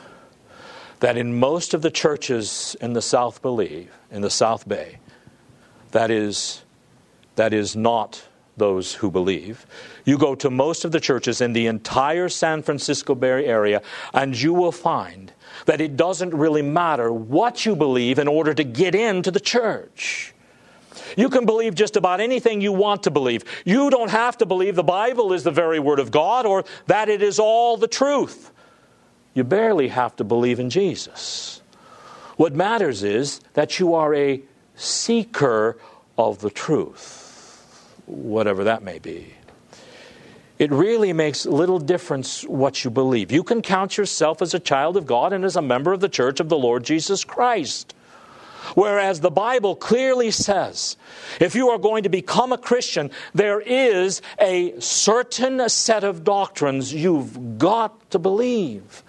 that 1.05 1.19
in 1.19 1.39
most 1.39 1.75
of 1.75 1.83
the 1.83 1.91
churches 1.91 2.75
in 2.81 2.95
the 2.95 3.03
South 3.03 3.43
believe, 3.43 3.91
in 4.11 4.23
the 4.23 4.31
South 4.31 4.67
Bay, 4.67 4.97
that 5.91 6.11
is, 6.11 6.65
that 7.37 7.53
is 7.53 7.77
not 7.77 8.27
those 8.57 8.95
who 8.95 9.11
believe. 9.11 9.67
You 10.07 10.17
go 10.17 10.35
to 10.37 10.49
most 10.49 10.83
of 10.83 10.93
the 10.93 11.01
churches 11.01 11.43
in 11.43 11.53
the 11.53 11.67
entire 11.67 12.31
San 12.31 12.63
Francisco 12.63 13.15
Bay 13.15 13.45
Area, 13.45 13.83
and 14.15 14.41
you 14.41 14.55
will 14.55 14.73
find 14.73 15.31
that 15.67 15.83
it 15.83 15.95
doesn't 15.95 16.33
really 16.33 16.63
matter 16.63 17.13
what 17.13 17.67
you 17.67 17.77
believe 17.77 18.19
in 18.19 18.27
order 18.27 18.55
to 18.55 18.65
get 18.65 18.95
into 18.95 19.31
the 19.31 19.41
church. 19.41 20.33
You 21.19 21.29
can 21.29 21.45
believe 21.45 21.75
just 21.75 21.97
about 21.97 22.23
anything 22.23 22.63
you 22.63 22.73
want 22.73 23.03
to 23.03 23.11
believe. 23.11 23.45
You 23.67 23.91
don't 23.91 24.11
have 24.11 24.39
to 24.39 24.47
believe 24.47 24.75
the 24.75 24.83
Bible 24.83 25.35
is 25.35 25.43
the 25.43 25.51
very 25.51 25.81
Word 25.81 25.99
of 25.99 26.11
God 26.11 26.47
or 26.47 26.65
that 26.87 27.11
it 27.11 27.21
is 27.21 27.39
all 27.39 27.77
the 27.77 27.89
truth 27.89 28.53
you 29.35 29.45
barely 29.45 29.89
have 29.89 30.17
to 30.17 30.25
believe 30.25 30.61
in 30.61 30.71
Jesus. 30.71 31.61
What 32.37 32.55
matters 32.55 33.03
is 33.03 33.41
that 33.55 33.79
you 33.79 33.95
are 33.95 34.15
a 34.15 34.43
seeker 34.77 35.77
of 36.17 36.41
the 36.41 36.51
truth, 36.51 38.01
whatever 38.07 38.65
that 38.65 38.83
may 38.83 38.99
be. 38.99 39.35
It 40.59 40.71
really 40.71 41.13
makes 41.13 41.47
little 41.47 41.81
difference 41.81 42.43
what 42.45 42.85
you 42.85 42.91
believe. 42.91 43.33
You 43.33 43.43
can 43.43 43.61
count 43.61 43.97
yourself 43.97 44.41
as 44.41 44.55
a 44.55 44.61
child 44.61 44.97
of 44.97 45.05
God 45.05 45.33
and 45.33 45.45
as 45.45 45.57
a 45.57 45.63
member 45.63 45.93
of 45.93 46.01
the 46.01 46.09
church 46.09 46.39
of 46.39 46.49
the 46.49 46.59
Lord 46.59 46.85
Jesus 46.85 47.25
Christ. 47.25 47.93
Whereas 48.75 49.21
the 49.21 49.31
Bible 49.31 49.77
clearly 49.77 50.31
says 50.31 50.97
if 51.41 51.55
you 51.55 51.69
are 51.71 51.79
going 51.79 52.05
to 52.05 52.09
become 52.09 52.53
a 52.53 52.59
Christian, 52.59 53.11
there 53.35 53.61
is 53.61 54.23
a 54.41 54.79
certain 54.81 55.69
set 55.69 56.03
of 56.03 56.25
doctrines 56.25 56.95
you've 56.95 57.59
got 57.59 58.11
to 58.11 58.19
believe. 58.19 59.03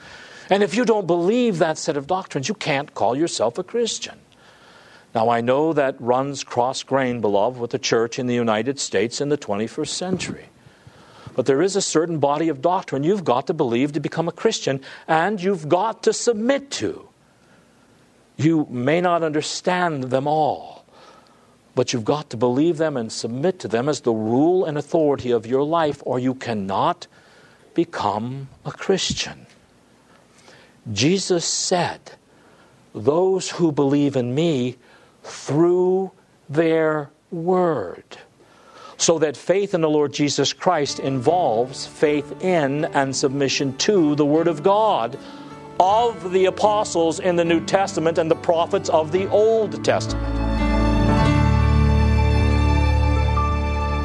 And 0.50 0.62
if 0.62 0.76
you 0.76 0.86
don't 0.86 1.08
believe 1.08 1.58
that 1.60 1.78
set 1.78 1.98
of 1.98 2.08
doctrines, 2.08 2.48
you 2.48 2.56
can't 2.56 2.94
call 2.94 3.16
yourself 3.16 3.58
a 3.58 3.64
Christian. 3.64 4.20
Now, 5.16 5.30
I 5.30 5.42
know 5.42 5.74
that 5.74 6.00
runs 6.00 6.44
cross 6.44 6.84
grain, 6.84 7.22
beloved, 7.22 7.60
with 7.60 7.72
the 7.72 7.80
church 7.80 8.20
in 8.20 8.28
the 8.28 8.36
United 8.36 8.80
States 8.80 9.22
in 9.22 9.30
the 9.30 9.38
21st 9.38 9.88
century. 9.88 10.50
But 11.36 11.46
there 11.46 11.62
is 11.62 11.76
a 11.76 11.82
certain 11.82 12.20
body 12.20 12.50
of 12.50 12.62
doctrine 12.62 13.04
you've 13.04 13.24
got 13.24 13.48
to 13.48 13.54
believe 13.54 13.94
to 13.94 14.00
become 14.00 14.28
a 14.28 14.34
Christian, 14.34 14.82
and 15.08 15.42
you've 15.42 15.68
got 15.68 16.04
to 16.04 16.14
submit 16.14 16.70
to. 16.72 17.08
You 18.38 18.68
may 18.70 19.00
not 19.02 19.24
understand 19.24 20.06
them 20.06 20.28
all, 20.28 20.86
but 21.76 21.94
you've 21.94 22.06
got 22.06 22.30
to 22.32 22.38
believe 22.38 22.78
them 22.78 22.98
and 22.98 23.12
submit 23.12 23.60
to 23.60 23.68
them 23.68 23.88
as 23.88 24.02
the 24.02 24.14
rule 24.14 24.66
and 24.66 24.78
authority 24.78 25.32
of 25.32 25.46
your 25.46 25.64
life, 25.64 26.04
or 26.06 26.20
you 26.20 26.36
cannot 26.36 27.08
become 27.74 28.50
a 28.66 28.72
Christian. 28.72 29.45
Jesus 30.91 31.45
said, 31.45 32.00
Those 32.93 33.50
who 33.50 33.71
believe 33.71 34.15
in 34.15 34.36
me 34.36 34.78
through 35.24 36.12
their 36.50 37.10
word. 37.32 38.17
So 38.98 39.19
that 39.19 39.36
faith 39.36 39.74
in 39.74 39.82
the 39.82 39.89
Lord 39.89 40.13
Jesus 40.13 40.54
Christ 40.54 41.00
involves 41.00 41.86
faith 41.86 42.41
in 42.41 42.86
and 42.86 43.13
submission 43.15 43.76
to 43.80 44.15
the 44.15 44.26
Word 44.26 44.48
of 44.48 44.63
God 44.63 45.17
of 45.80 46.32
the 46.32 46.45
apostles 46.45 47.19
in 47.19 47.36
the 47.36 47.43
New 47.43 47.65
Testament 47.65 48.17
and 48.17 48.32
the 48.32 48.36
prophets 48.36 48.88
of 48.89 49.12
the 49.12 49.28
Old 49.30 49.84
Testament. 49.84 50.35